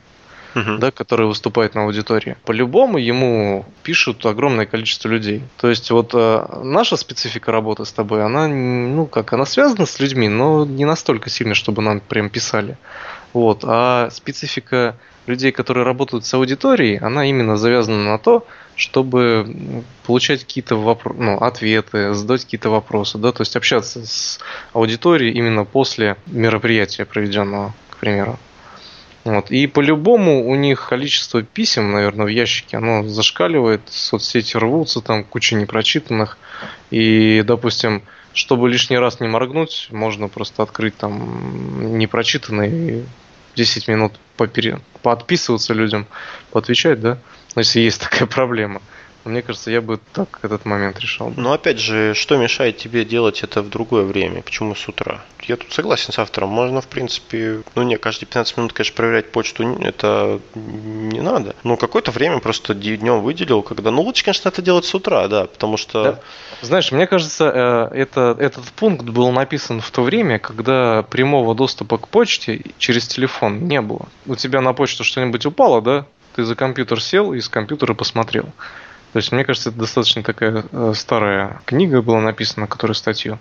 uh-huh. 0.55 0.79
да, 0.79 0.91
который 0.91 1.27
выступает 1.27 1.75
на 1.75 1.85
аудитории. 1.85 2.37
По-любому 2.45 2.99
ему 2.99 3.67
пишут 3.83 4.25
огромное 4.27 4.67
количество 4.67 5.09
людей. 5.09 5.43
То 5.57 5.69
есть 5.69 5.91
вот 5.91 6.11
э, 6.15 6.61
наша 6.63 6.97
специфика 6.97 7.53
работы 7.53 7.85
с 7.85 7.93
тобой, 7.93 8.25
она, 8.25 8.49
ну 8.49 9.07
как, 9.07 9.33
она 9.33 9.47
связана 9.47 9.87
с 9.87 10.01
людьми, 10.01 10.29
но 10.29 10.65
не 10.65 10.85
настолько 10.85 11.31
сильно, 11.31 11.55
чтобы 11.55 11.83
нам 11.83 12.01
прям 12.01 12.31
писали. 12.31 12.77
Вот. 13.33 13.61
А 13.65 14.11
специфика 14.11 14.97
людей, 15.27 15.53
которые 15.53 15.85
работают 15.85 16.25
с 16.25 16.35
аудиторией, 16.35 16.99
она 16.99 17.27
именно 17.29 17.57
завязана 17.57 18.05
на 18.05 18.19
то, 18.19 18.47
чтобы 18.77 19.83
получать 20.07 20.45
какие-то 20.45 20.77
вопро- 20.77 21.15
ну, 21.17 21.37
ответы, 21.37 22.15
задать 22.15 22.45
какие-то 22.45 22.71
вопросы, 22.71 23.19
да, 23.19 23.33
то 23.33 23.43
есть 23.43 23.57
общаться 23.57 24.07
с 24.07 24.39
аудиторией 24.73 25.35
именно 25.35 25.65
после 25.65 26.17
мероприятия 26.27 27.05
проведенного, 27.05 27.75
к 27.91 27.97
примеру. 27.99 28.39
Вот. 29.25 29.51
И 29.51 29.67
по-любому 29.67 30.49
у 30.49 30.55
них 30.55 30.89
количество 30.89 31.43
писем, 31.43 31.93
наверное, 31.93 32.25
в 32.25 32.31
ящике, 32.31 32.79
оно 32.79 33.07
зашкаливает, 33.07 33.83
соцсети 33.87 34.57
рвутся, 34.57 35.03
там 35.03 35.25
куча 35.25 35.55
непрочитанных. 35.55 36.39
И, 36.91 37.43
допустим, 37.45 38.03
чтобы 38.39 38.69
лишний 38.69 38.99
раз 38.99 39.21
не 39.21 39.29
моргнуть, 39.29 39.89
можно 39.91 40.29
просто 40.29 40.63
открыть 40.63 40.97
там 40.97 41.99
непрочитанный 41.99 43.05
10 43.57 43.89
минут 43.89 44.13
попере... 44.37 44.81
поотписываться 45.03 45.75
людям, 45.75 46.07
поотвечать, 46.53 47.01
да, 47.01 47.19
если 47.57 47.81
есть 47.81 48.01
такая 48.01 48.27
проблема. 48.27 48.81
Мне 49.25 49.43
кажется, 49.43 49.71
я 49.71 49.81
бы 49.81 50.01
так 50.13 50.39
этот 50.43 50.65
момент 50.65 50.99
решал. 51.01 51.33
Но 51.37 51.53
опять 51.53 51.79
же, 51.79 52.15
что 52.15 52.37
мешает 52.37 52.79
тебе 52.79 53.05
делать 53.05 53.43
это 53.43 53.63
в 53.63 53.69
другое 53.69 54.05
время? 54.05 54.43
Почему 54.43 54.75
с 54.75 54.89
утра? 54.89 55.23
Я 55.43 55.57
тут 55.57 55.73
согласен 55.73 56.13
с 56.13 56.19
автором. 56.19 56.51
Можно, 56.51 56.81
в 56.81 56.87
принципе, 56.87 57.63
ну 57.75 57.83
не, 57.83 57.99
каждые 57.99 58.27
15 58.27 58.57
минут, 58.57 58.73
конечно, 58.73 58.97
проверять 58.97 59.31
почту, 59.31 59.79
это 59.81 60.41
не 60.55 61.21
надо. 61.21 61.55
Но 61.65 61.77
какое-то 61.77 62.11
время 62.11 62.39
просто 62.39 62.75
днем 62.75 63.21
выделил, 63.21 63.63
когда... 63.63 63.91
Ну, 63.91 64.03
лучше, 64.03 64.25
конечно, 64.25 64.49
это 64.49 64.63
делать 64.63 64.85
с 64.85 64.95
утра, 64.95 65.29
да, 65.29 65.47
потому 65.47 65.77
что... 65.77 66.03
Да. 66.03 66.21
Знаешь, 66.63 66.91
мне 66.93 67.07
кажется, 67.07 67.91
э, 67.93 67.97
это, 67.97 68.37
этот 68.39 68.65
пункт 68.73 69.05
был 69.05 69.31
написан 69.31 69.81
в 69.81 69.91
то 69.91 70.03
время, 70.03 70.39
когда 70.39 71.03
прямого 71.03 71.55
доступа 71.55 71.99
к 71.99 72.09
почте 72.09 72.63
через 72.79 73.07
телефон 73.07 73.67
не 73.67 73.81
было. 73.81 74.09
У 74.27 74.37
тебя 74.37 74.61
на 74.61 74.73
почту 74.73 75.05
что-нибудь 75.05 75.45
упало, 75.47 75.83
да? 75.83 76.07
Ты 76.35 76.45
за 76.45 76.55
компьютер 76.55 77.03
сел 77.03 77.33
и 77.33 77.41
с 77.41 77.49
компьютера 77.49 77.95
посмотрел. 77.95 78.47
То 79.13 79.19
есть, 79.19 79.33
мне 79.33 79.45
кажется, 79.45 79.71
это 79.71 79.79
достаточно 79.79 80.23
такая 80.23 80.65
э, 80.71 80.93
старая 80.95 81.61
книга 81.65 82.03
была 82.03 82.21
написана, 82.21 82.67
которую 82.67 82.95
статью 82.95 83.39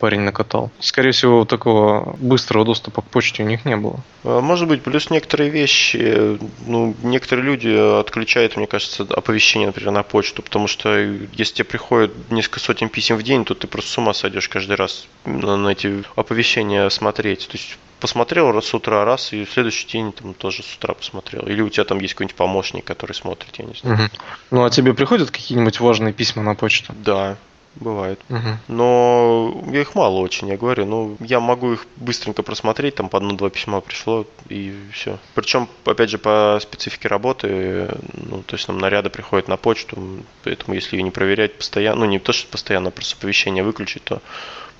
парень 0.00 0.20
накатал. 0.20 0.70
Скорее 0.80 1.12
всего, 1.12 1.44
такого 1.44 2.16
быстрого 2.18 2.64
доступа 2.64 3.02
к 3.02 3.04
почте 3.04 3.44
у 3.44 3.46
них 3.46 3.64
не 3.64 3.76
было. 3.76 4.00
А, 4.24 4.40
может 4.40 4.66
быть, 4.66 4.82
плюс 4.82 5.10
некоторые 5.10 5.50
вещи, 5.50 6.38
ну, 6.66 6.96
некоторые 7.02 7.44
люди 7.44 8.00
отключают, 8.00 8.56
мне 8.56 8.66
кажется, 8.66 9.06
оповещение, 9.08 9.68
например, 9.68 9.92
на 9.92 10.02
почту, 10.02 10.42
потому 10.42 10.66
что 10.66 10.98
если 10.98 11.54
тебе 11.54 11.66
приходит 11.66 12.12
несколько 12.30 12.60
сотен 12.60 12.88
писем 12.88 13.16
в 13.16 13.22
день, 13.22 13.44
то 13.44 13.54
ты 13.54 13.66
просто 13.66 13.90
с 13.90 13.98
ума 13.98 14.14
сойдешь 14.14 14.48
каждый 14.48 14.76
раз 14.76 15.06
на, 15.24 15.56
на 15.56 15.68
эти 15.68 16.02
оповещения 16.16 16.88
смотреть. 16.88 17.46
То 17.46 17.58
есть 17.58 17.78
посмотрел 18.00 18.50
раз 18.50 18.66
с 18.66 18.74
утра, 18.74 19.04
раз, 19.04 19.32
и 19.32 19.44
в 19.44 19.52
следующий 19.52 19.86
день 19.86 20.12
там 20.12 20.34
тоже 20.34 20.62
с 20.62 20.74
утра 20.74 20.94
посмотрел. 20.94 21.46
Или 21.46 21.60
у 21.60 21.68
тебя 21.68 21.84
там 21.84 22.00
есть 22.00 22.14
какой-нибудь 22.14 22.36
помощник, 22.36 22.84
который 22.84 23.12
смотрит, 23.12 23.54
я 23.58 23.66
не 23.66 23.74
знаю. 23.74 23.96
Угу. 23.96 24.10
Ну, 24.50 24.64
а 24.64 24.70
тебе 24.70 24.94
приходят 24.94 25.30
какие-нибудь 25.30 25.78
важные 25.78 26.12
письма 26.12 26.42
на 26.42 26.54
почту? 26.54 26.94
Да, 26.96 27.36
бывает. 27.76 28.20
Угу. 28.28 28.48
Но 28.68 29.62
их 29.72 29.94
мало 29.94 30.18
очень, 30.18 30.48
я 30.48 30.56
говорю. 30.56 30.86
Ну, 30.86 31.16
я 31.20 31.40
могу 31.40 31.72
их 31.72 31.86
быстренько 31.96 32.42
просмотреть, 32.42 32.96
там 32.96 33.08
по 33.08 33.18
одно-два 33.18 33.50
письма 33.50 33.80
пришло, 33.80 34.26
и 34.48 34.74
все. 34.92 35.18
Причем, 35.34 35.68
опять 35.84 36.10
же, 36.10 36.18
по 36.18 36.58
специфике 36.60 37.08
работы, 37.08 37.88
ну, 38.12 38.42
то 38.42 38.56
есть 38.56 38.68
нам 38.68 38.78
наряды 38.78 39.10
приходят 39.10 39.48
на 39.48 39.56
почту, 39.56 39.98
поэтому 40.44 40.74
если 40.74 40.96
ее 40.96 41.02
не 41.02 41.10
проверять 41.10 41.56
постоянно, 41.56 42.00
ну, 42.00 42.06
не 42.06 42.18
то, 42.18 42.32
что 42.32 42.50
постоянно, 42.50 42.88
а 42.88 42.92
просто 42.92 43.16
оповещение 43.16 43.64
выключить, 43.64 44.04
то 44.04 44.20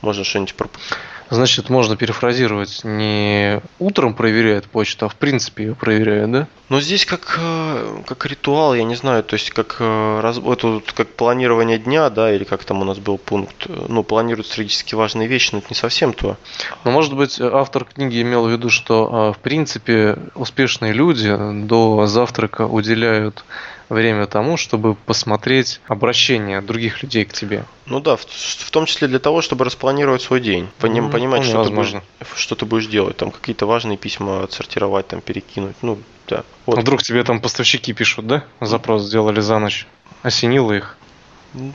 можно 0.02 0.24
что-нибудь 0.24 0.54
пропустить. 0.54 0.96
Значит, 1.30 1.70
можно 1.70 1.96
перефразировать, 1.96 2.80
не 2.82 3.60
утром 3.78 4.14
проверяет 4.14 4.64
почту, 4.64 5.06
а 5.06 5.08
в 5.08 5.14
принципе 5.14 5.64
ее 5.64 5.74
проверяет, 5.76 6.32
да? 6.32 6.48
Но 6.68 6.80
здесь 6.80 7.06
как, 7.06 7.38
э, 7.40 8.02
как 8.04 8.26
ритуал, 8.26 8.74
я 8.74 8.82
не 8.82 8.96
знаю, 8.96 9.22
то 9.22 9.34
есть 9.34 9.50
как, 9.50 9.76
э, 9.78 10.20
раз, 10.20 10.38
это, 10.38 10.82
как 10.92 11.08
планирование 11.14 11.78
дня, 11.78 12.10
да, 12.10 12.34
или 12.34 12.42
как 12.42 12.64
там 12.64 12.82
у 12.82 12.84
нас 12.84 12.98
был 12.98 13.16
пункт, 13.16 13.66
э, 13.68 13.86
ну, 13.88 14.02
планируют 14.02 14.48
стратегически 14.48 14.96
важные 14.96 15.28
вещи, 15.28 15.50
но 15.52 15.58
это 15.58 15.68
не 15.70 15.76
совсем 15.76 16.14
то. 16.14 16.36
Но, 16.82 16.90
может 16.90 17.14
быть, 17.14 17.40
автор 17.40 17.84
книги 17.84 18.22
имел 18.22 18.46
в 18.46 18.50
виду, 18.50 18.68
что, 18.68 19.32
в 19.32 19.38
принципе, 19.38 20.18
успешные 20.34 20.92
люди 20.92 21.32
до 21.64 22.06
завтрака 22.06 22.66
уделяют 22.66 23.44
время 23.90 24.26
тому, 24.26 24.56
чтобы 24.56 24.94
посмотреть 24.94 25.80
обращение 25.86 26.60
других 26.60 27.02
людей 27.02 27.24
к 27.24 27.32
тебе. 27.32 27.64
Ну 27.86 28.00
да, 28.00 28.16
в, 28.16 28.24
в 28.24 28.70
том 28.70 28.86
числе 28.86 29.08
для 29.08 29.18
того, 29.18 29.42
чтобы 29.42 29.64
распланировать 29.64 30.22
свой 30.22 30.40
день, 30.40 30.68
поним, 30.78 31.08
mm, 31.08 31.10
понимать, 31.10 31.44
что 31.44 31.64
ты, 31.64 31.70
будешь, 31.70 31.94
что 32.36 32.54
ты 32.54 32.64
будешь 32.64 32.86
делать, 32.86 33.16
там 33.16 33.30
какие-то 33.30 33.66
важные 33.66 33.98
письма 33.98 34.44
отсортировать, 34.44 35.08
там 35.08 35.20
перекинуть, 35.20 35.76
ну 35.82 35.98
да. 36.28 36.44
Вот. 36.66 36.78
А 36.78 36.80
вдруг 36.80 37.02
тебе 37.02 37.22
там 37.24 37.40
поставщики 37.40 37.92
пишут, 37.92 38.26
да? 38.26 38.44
Запрос 38.60 39.02
сделали 39.02 39.40
за 39.40 39.58
ночь, 39.58 39.86
осенило 40.22 40.72
их. 40.72 40.96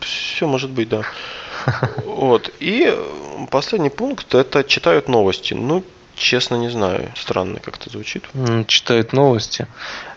Все 0.01 0.47
может 0.47 0.71
быть, 0.71 0.89
да. 0.89 1.03
Вот. 2.05 2.51
И 2.59 2.97
последний 3.51 3.89
пункт 3.89 4.33
это 4.33 4.63
читают 4.63 5.09
новости. 5.09 5.53
Ну, 5.53 5.83
честно, 6.15 6.55
не 6.55 6.69
знаю. 6.69 7.11
Странно 7.15 7.59
как-то 7.59 7.89
звучит. 7.89 8.25
Читают 8.67 9.13
новости. 9.13 9.67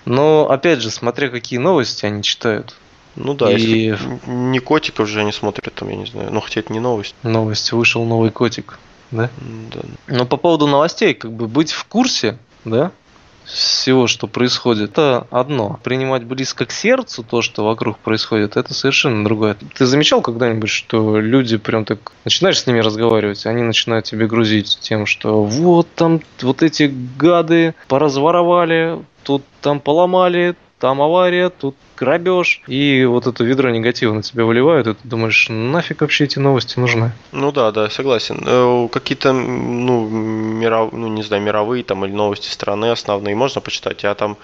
Но, 0.04 0.50
опять 0.50 0.80
же, 0.80 0.90
смотря 0.90 1.28
какие 1.28 1.58
новости 1.58 2.06
они 2.06 2.22
читают. 2.22 2.74
Ну 3.16 3.34
да, 3.34 3.50
и... 3.50 3.60
если 3.60 3.98
не 4.26 4.60
котиков 4.60 5.08
же 5.08 5.20
они 5.20 5.32
смотрят, 5.32 5.74
там, 5.74 5.88
я 5.88 5.96
не 5.96 6.06
знаю. 6.06 6.30
Ну, 6.32 6.40
хотя 6.40 6.60
это 6.60 6.72
не 6.72 6.80
новость. 6.80 7.14
Новость. 7.22 7.72
Вышел 7.72 8.04
новый 8.04 8.30
котик. 8.30 8.78
Да? 9.10 9.30
Да. 9.40 9.80
Но 10.06 10.26
по 10.26 10.36
поводу 10.36 10.66
новостей, 10.66 11.14
как 11.14 11.32
бы 11.32 11.48
быть 11.48 11.72
в 11.72 11.84
курсе, 11.84 12.38
да, 12.64 12.92
всего, 13.48 14.06
что 14.06 14.26
происходит, 14.26 14.90
это 14.90 15.26
одно. 15.30 15.80
Принимать 15.82 16.24
близко 16.24 16.66
к 16.66 16.72
сердцу 16.72 17.24
то, 17.28 17.42
что 17.42 17.64
вокруг 17.64 17.98
происходит, 17.98 18.56
это 18.56 18.74
совершенно 18.74 19.24
другое. 19.24 19.56
Ты 19.76 19.86
замечал 19.86 20.20
когда-нибудь, 20.20 20.68
что 20.68 21.18
люди 21.18 21.56
прям 21.56 21.84
так 21.84 22.12
начинаешь 22.24 22.60
с 22.60 22.66
ними 22.66 22.80
разговаривать, 22.80 23.46
они 23.46 23.62
начинают 23.62 24.04
тебе 24.04 24.26
грузить 24.26 24.78
тем, 24.80 25.06
что 25.06 25.42
вот 25.44 25.88
там 25.94 26.20
вот 26.42 26.62
эти 26.62 26.92
гады 27.18 27.74
поразворовали, 27.88 28.98
тут 29.22 29.42
там 29.60 29.80
поломали, 29.80 30.54
там 30.78 31.02
авария, 31.02 31.50
тут 31.50 31.76
грабеж, 31.96 32.62
и 32.66 33.04
вот 33.04 33.26
это 33.26 33.42
ведро 33.44 33.70
негатива 33.70 34.12
на 34.12 34.22
тебя 34.22 34.44
выливают, 34.44 34.86
и 34.86 34.94
ты 34.94 35.00
думаешь, 35.08 35.46
нафиг 35.48 36.00
вообще 36.00 36.24
эти 36.24 36.38
новости 36.38 36.78
нужны? 36.78 37.12
Ну 37.32 37.50
да, 37.52 37.72
да, 37.72 37.90
согласен. 37.90 38.42
Э, 38.46 38.88
какие-то, 38.90 39.32
ну, 39.32 40.08
миров, 40.08 40.92
ну, 40.92 41.08
не 41.08 41.22
знаю, 41.22 41.42
мировые 41.42 41.82
там 41.82 42.04
или 42.04 42.12
новости 42.12 42.48
страны 42.48 42.90
основные 42.90 43.34
можно 43.34 43.60
почитать, 43.60 44.04
а 44.04 44.14
там 44.14 44.36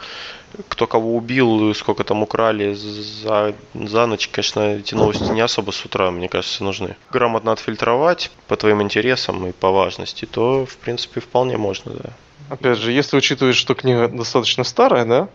кто 0.68 0.87
кого 0.87 1.16
убил, 1.16 1.75
сколько 1.75 2.05
там 2.05 2.23
украли 2.23 2.75
за, 2.75 3.55
за 3.75 4.07
ночь, 4.07 4.29
конечно, 4.29 4.77
эти 4.77 4.94
новости 4.94 5.31
не 5.31 5.40
особо 5.40 5.73
с 5.73 5.85
утра, 5.85 6.11
мне 6.11 6.29
кажется, 6.29 6.62
нужны. 6.62 6.97
Грамотно 7.11 7.53
отфильтровать 7.53 8.31
по 8.47 8.57
твоим 8.57 8.83
интересам 8.83 9.47
и 9.47 9.53
по 9.53 9.70
важности, 9.70 10.27
то, 10.27 10.66
в 10.66 10.77
принципе, 10.77 11.20
вполне 11.20 11.57
можно, 11.57 11.92
да. 11.92 12.11
Опять 12.51 12.79
же, 12.79 12.92
если 12.92 13.16
учитывать, 13.16 13.57
что 13.57 13.75
книга 13.75 14.09
достаточно 14.09 14.64
старая, 14.64 15.05
да, 15.05 15.29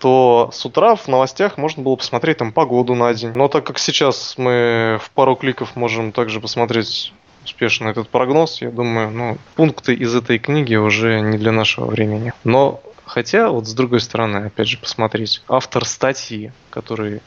то 0.00 0.50
с 0.52 0.64
утра 0.64 0.96
в 0.96 1.06
новостях 1.08 1.58
можно 1.58 1.82
было 1.82 1.94
посмотреть 1.96 2.38
там 2.38 2.52
погоду 2.52 2.94
на 2.94 3.12
день. 3.14 3.32
Но 3.34 3.48
так 3.48 3.64
как 3.64 3.78
сейчас 3.78 4.34
мы 4.38 4.98
в 5.00 5.10
пару 5.10 5.36
кликов 5.36 5.76
можем 5.76 6.12
также 6.12 6.40
посмотреть 6.40 7.12
успешно 7.44 7.88
этот 7.88 8.08
прогноз, 8.08 8.60
я 8.60 8.70
думаю, 8.70 9.10
ну, 9.10 9.38
пункты 9.54 9.94
из 9.94 10.14
этой 10.14 10.38
книги 10.38 10.74
уже 10.74 11.20
не 11.20 11.38
для 11.38 11.52
нашего 11.52 11.86
времени. 11.86 12.32
Но 12.44 12.80
хотя, 13.04 13.50
вот 13.50 13.66
с 13.66 13.74
другой 13.74 14.00
стороны, 14.00 14.46
опять 14.46 14.68
же, 14.68 14.78
посмотреть, 14.78 15.42
автор 15.48 15.84
статьи, 15.84 16.52
который 16.70 17.20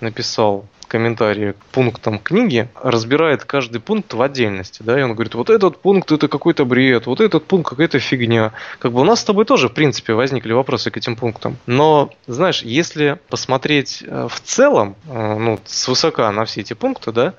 написал 0.00 0.66
комментарии 0.90 1.52
к 1.52 1.64
пунктам 1.72 2.18
книги, 2.18 2.68
разбирает 2.82 3.44
каждый 3.44 3.80
пункт 3.80 4.12
в 4.12 4.20
отдельности, 4.20 4.82
да, 4.82 4.98
и 4.98 5.02
он 5.02 5.14
говорит, 5.14 5.34
вот 5.34 5.48
этот 5.48 5.78
пункт 5.78 6.10
это 6.10 6.26
какой-то 6.26 6.64
бред, 6.64 7.06
вот 7.06 7.20
этот 7.20 7.46
пункт 7.46 7.70
какая-то 7.70 8.00
фигня. 8.00 8.52
Как 8.80 8.92
бы 8.92 9.00
у 9.00 9.04
нас 9.04 9.20
с 9.20 9.24
тобой 9.24 9.44
тоже, 9.44 9.68
в 9.68 9.72
принципе, 9.72 10.14
возникли 10.14 10.52
вопросы 10.52 10.90
к 10.90 10.96
этим 10.96 11.14
пунктам. 11.14 11.56
Но, 11.66 12.10
знаешь, 12.26 12.62
если 12.62 13.18
посмотреть 13.28 14.02
э, 14.04 14.26
в 14.28 14.40
целом, 14.40 14.96
э, 15.08 15.36
ну, 15.38 15.60
свысока 15.64 16.30
на 16.32 16.44
все 16.44 16.62
эти 16.62 16.74
пункты, 16.74 17.12
да, 17.12 17.34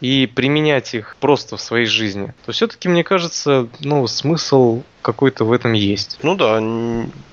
и 0.00 0.26
применять 0.26 0.94
их 0.94 1.16
просто 1.20 1.56
в 1.56 1.60
своей 1.60 1.86
жизни, 1.86 2.34
то 2.44 2.52
все-таки, 2.52 2.88
мне 2.88 3.04
кажется, 3.04 3.68
ну, 3.80 4.06
смысл 4.06 4.82
какой-то 5.02 5.44
в 5.44 5.52
этом 5.52 5.72
есть. 5.72 6.18
Ну 6.22 6.34
да, 6.34 6.60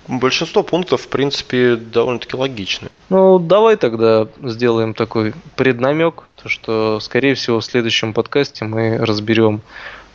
большинство 0.08 0.64
пунктов, 0.64 1.02
в 1.02 1.08
принципе, 1.08 1.76
довольно-таки 1.76 2.38
логичны. 2.38 2.90
Ну, 3.10 3.40
давай 3.40 3.76
тогда 3.76 4.28
сделаем 4.42 4.94
такой 4.94 5.34
преднамек, 5.56 6.24
то 6.42 6.50
что, 6.50 7.00
скорее 7.00 7.36
всего, 7.36 7.60
в 7.60 7.66
следующем 7.66 8.14
подкасте 8.14 8.66
мы 8.66 8.98
разберем 8.98 9.62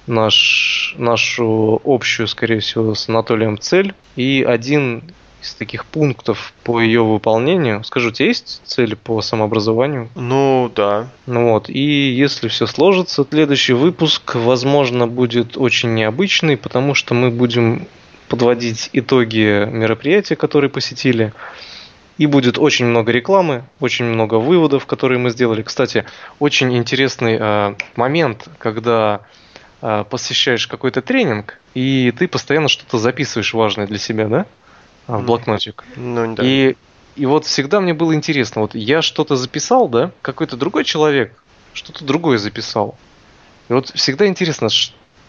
наш, 0.06 0.94
нашу 0.96 1.80
общую, 1.84 2.28
скорее 2.28 2.60
всего, 2.60 2.94
с 2.94 3.08
Анатолием 3.08 3.58
цель 3.58 3.94
и 4.16 4.44
один 4.46 5.02
из 5.42 5.54
таких 5.54 5.84
пунктов 5.84 6.52
по 6.64 6.80
ее 6.80 7.02
выполнению. 7.02 7.84
Скажу, 7.84 8.08
у 8.08 8.12
тебя 8.12 8.28
есть 8.28 8.60
цели 8.64 8.94
по 8.94 9.20
самообразованию? 9.22 10.08
Ну, 10.14 10.70
да. 10.74 11.08
Ну 11.26 11.52
вот, 11.52 11.68
и 11.68 12.10
если 12.10 12.48
все 12.48 12.66
сложится, 12.66 13.26
следующий 13.28 13.72
выпуск, 13.72 14.34
возможно, 14.34 15.06
будет 15.06 15.56
очень 15.56 15.94
необычный, 15.94 16.56
потому 16.56 16.94
что 16.94 17.14
мы 17.14 17.30
будем 17.30 17.86
подводить 18.28 18.90
итоги 18.92 19.66
мероприятия, 19.70 20.36
которые 20.36 20.70
посетили. 20.70 21.32
И 22.18 22.26
будет 22.26 22.58
очень 22.58 22.86
много 22.86 23.12
рекламы, 23.12 23.64
очень 23.78 24.04
много 24.04 24.34
выводов, 24.34 24.86
которые 24.86 25.18
мы 25.20 25.30
сделали. 25.30 25.62
Кстати, 25.62 26.04
очень 26.40 26.76
интересный 26.76 27.38
э, 27.40 27.74
момент, 27.94 28.48
когда 28.58 29.20
э, 29.80 30.04
посещаешь 30.10 30.66
какой-то 30.66 31.00
тренинг, 31.00 31.60
и 31.74 32.12
ты 32.18 32.26
постоянно 32.26 32.66
что-то 32.66 32.98
записываешь 32.98 33.54
важное 33.54 33.86
для 33.86 33.98
себя, 33.98 34.26
да? 34.26 34.46
В 35.08 35.24
блокнотик. 35.24 35.84
Ну, 35.96 36.34
да. 36.34 36.44
И, 36.44 36.76
и 37.16 37.26
вот 37.26 37.44
всегда 37.44 37.80
мне 37.80 37.94
было 37.94 38.14
интересно, 38.14 38.62
вот 38.62 38.76
я 38.76 39.02
что-то 39.02 39.34
записал, 39.34 39.88
да, 39.88 40.12
какой-то 40.22 40.56
другой 40.56 40.84
человек 40.84 41.32
что-то 41.78 42.04
другое 42.04 42.38
записал. 42.38 42.98
И 43.68 43.72
вот 43.72 43.90
всегда 43.94 44.26
интересно, 44.26 44.68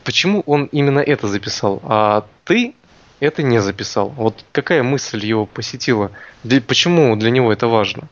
почему 0.03 0.41
он 0.45 0.65
именно 0.65 0.99
это 0.99 1.27
записал, 1.27 1.79
а 1.83 2.25
ты 2.43 2.75
это 3.19 3.43
не 3.43 3.61
записал. 3.61 4.09
Вот 4.09 4.45
какая 4.51 4.81
мысль 4.81 5.25
его 5.25 5.45
посетила? 5.45 6.11
Для, 6.43 6.61
почему 6.61 7.15
для 7.15 7.31
него 7.31 7.51
это 7.51 7.67
важно? 7.67 8.07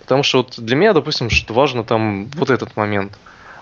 Потому 0.00 0.22
что 0.22 0.38
вот 0.38 0.54
для 0.58 0.76
меня, 0.76 0.92
допустим, 0.92 1.30
что 1.30 1.54
важно 1.54 1.82
там 1.82 2.26
вот 2.34 2.50
этот 2.50 2.76
момент. 2.76 3.18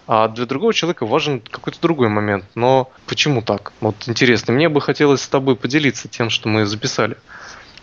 А 0.06 0.28
для 0.28 0.44
другого 0.46 0.74
человека 0.74 1.06
важен 1.06 1.40
какой-то 1.40 1.80
другой 1.80 2.08
момент. 2.08 2.44
Но 2.54 2.90
почему 3.06 3.40
так? 3.40 3.72
Вот 3.80 3.94
интересно. 4.06 4.52
Мне 4.52 4.68
бы 4.68 4.80
хотелось 4.80 5.22
с 5.22 5.28
тобой 5.28 5.56
поделиться 5.56 6.08
тем, 6.08 6.28
что 6.28 6.48
мы 6.48 6.66
записали. 6.66 7.16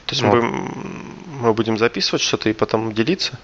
То 0.10 0.15
есть 0.15 0.24
вот. 0.24 0.34
мы, 0.34 0.72
мы 1.39 1.54
будем 1.54 1.78
записывать 1.78 2.24
что-то 2.24 2.50
и 2.50 2.54
потом 2.54 2.93
делиться? 2.93 3.38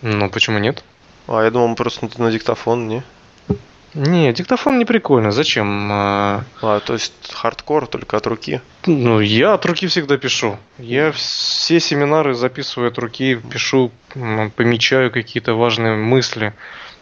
Ну, 0.00 0.30
почему 0.30 0.58
нет? 0.58 0.82
А, 1.26 1.44
я 1.44 1.50
думал, 1.50 1.74
просто 1.74 2.06
на, 2.06 2.24
на 2.24 2.32
диктофон, 2.32 2.88
не? 2.88 3.02
Не, 3.92 4.32
диктофон 4.32 4.78
не 4.78 4.86
прикольно. 4.86 5.30
Зачем? 5.30 5.90
А, 5.92 6.44
а, 6.62 6.80
то 6.80 6.94
есть 6.94 7.12
хардкор 7.34 7.86
только 7.86 8.16
от 8.16 8.26
руки? 8.26 8.62
Ну, 8.86 9.20
я 9.20 9.52
от 9.52 9.66
руки 9.66 9.88
всегда 9.88 10.16
пишу. 10.16 10.56
Я 10.78 11.12
все 11.12 11.80
семинары 11.80 12.32
записываю 12.32 12.88
от 12.88 12.96
руки, 12.96 13.38
пишу, 13.50 13.92
помечаю 14.56 15.10
какие-то 15.10 15.52
важные 15.52 15.96
мысли. 15.96 16.54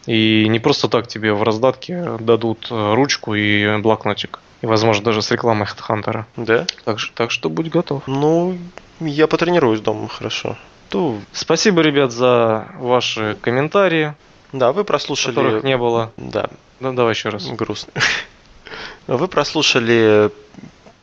И 0.07 0.49
не 0.49 0.59
просто 0.59 0.89
так 0.89 1.07
тебе 1.07 1.35
в 1.35 1.45
раздатке 1.45 2.17
дадут 2.19 2.67
э, 2.73 2.95
ручку 2.95 3.35
и 3.35 3.79
блокнотик. 3.79 4.41
И, 4.63 4.67
возможно, 4.67 5.05
даже 5.05 5.23
с 5.23 5.31
рекламой 5.31 5.69
HeadHunter. 5.69 6.25
Да? 6.37 6.67
Так, 6.85 6.99
так 7.15 7.31
что 7.31 7.49
будь 7.49 7.69
готов. 7.69 8.03
Ну, 8.07 8.59
я 9.01 9.27
потренируюсь 9.27 9.81
дома, 9.81 10.09
хорошо. 10.09 10.57
То, 10.89 11.19
спасибо, 11.33 11.83
ребят, 11.83 12.13
за 12.13 12.69
ваши 12.79 13.37
комментарии. 13.41 14.15
Да, 14.53 14.73
вы 14.73 14.85
прослушали... 14.85 15.35
Которых 15.35 15.65
не 15.65 15.77
было. 15.77 16.13
Да. 16.17 16.49
Ну, 16.81 16.95
давай 16.95 17.13
еще 17.13 17.29
раз. 17.29 17.47
Грустно. 17.47 17.93
Вы 19.07 19.27
прослушали 19.27 20.31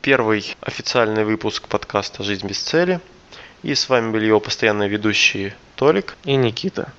первый 0.00 0.56
официальный 0.60 1.24
выпуск 1.24 1.66
подкаста 1.66 2.22
«Жизнь 2.22 2.46
без 2.46 2.60
цели». 2.60 3.00
И 3.62 3.74
с 3.74 3.88
вами 3.88 4.12
были 4.12 4.26
его 4.26 4.38
постоянные 4.38 4.88
ведущие 4.88 5.56
Толик 5.74 6.16
и 6.24 6.36
Никита. 6.36 6.92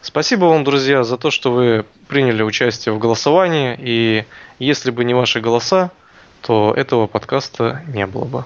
Спасибо 0.00 0.46
вам, 0.46 0.64
друзья, 0.64 1.04
за 1.04 1.16
то, 1.16 1.30
что 1.30 1.52
вы 1.52 1.86
приняли 2.08 2.42
участие 2.42 2.92
в 2.92 2.98
голосовании. 2.98 3.76
И 3.78 4.24
если 4.58 4.90
бы 4.90 5.04
не 5.04 5.14
ваши 5.14 5.40
голоса, 5.40 5.92
то 6.40 6.74
этого 6.76 7.06
подкаста 7.06 7.84
не 7.86 8.04
было 8.06 8.24
бы. 8.24 8.44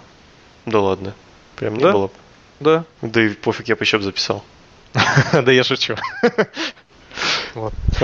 Да 0.67 0.81
ладно. 0.81 1.15
Прям 1.57 1.75
не 1.75 1.83
да? 1.83 1.93
было 1.93 2.07
бы. 2.09 2.13
Да. 2.61 2.85
Да 3.03 3.23
и 3.23 3.31
пофиг, 3.31 3.69
я 3.69 3.77
бы 3.77 3.83
еще 3.83 4.01
записал. 4.01 4.45
Да 5.33 5.53
я 5.53 5.65
шучу. 5.65 5.97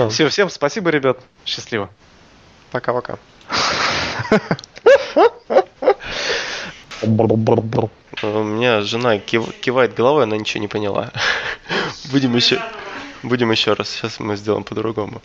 Все, 0.09 0.29
всем 0.29 0.49
спасибо, 0.49 0.89
ребят. 0.89 1.19
Счастливо. 1.45 1.89
Пока-пока. 2.71 3.19
У 8.23 8.43
меня 8.43 8.81
жена 8.81 9.19
кивает 9.19 9.93
головой, 9.93 10.23
она 10.23 10.37
ничего 10.37 10.61
не 10.61 10.67
поняла. 10.67 11.11
Будем 12.11 12.35
еще, 12.35 12.59
будем 13.21 13.51
еще 13.51 13.73
раз. 13.73 13.89
Сейчас 13.89 14.19
мы 14.19 14.37
сделаем 14.37 14.63
по-другому. 14.63 15.21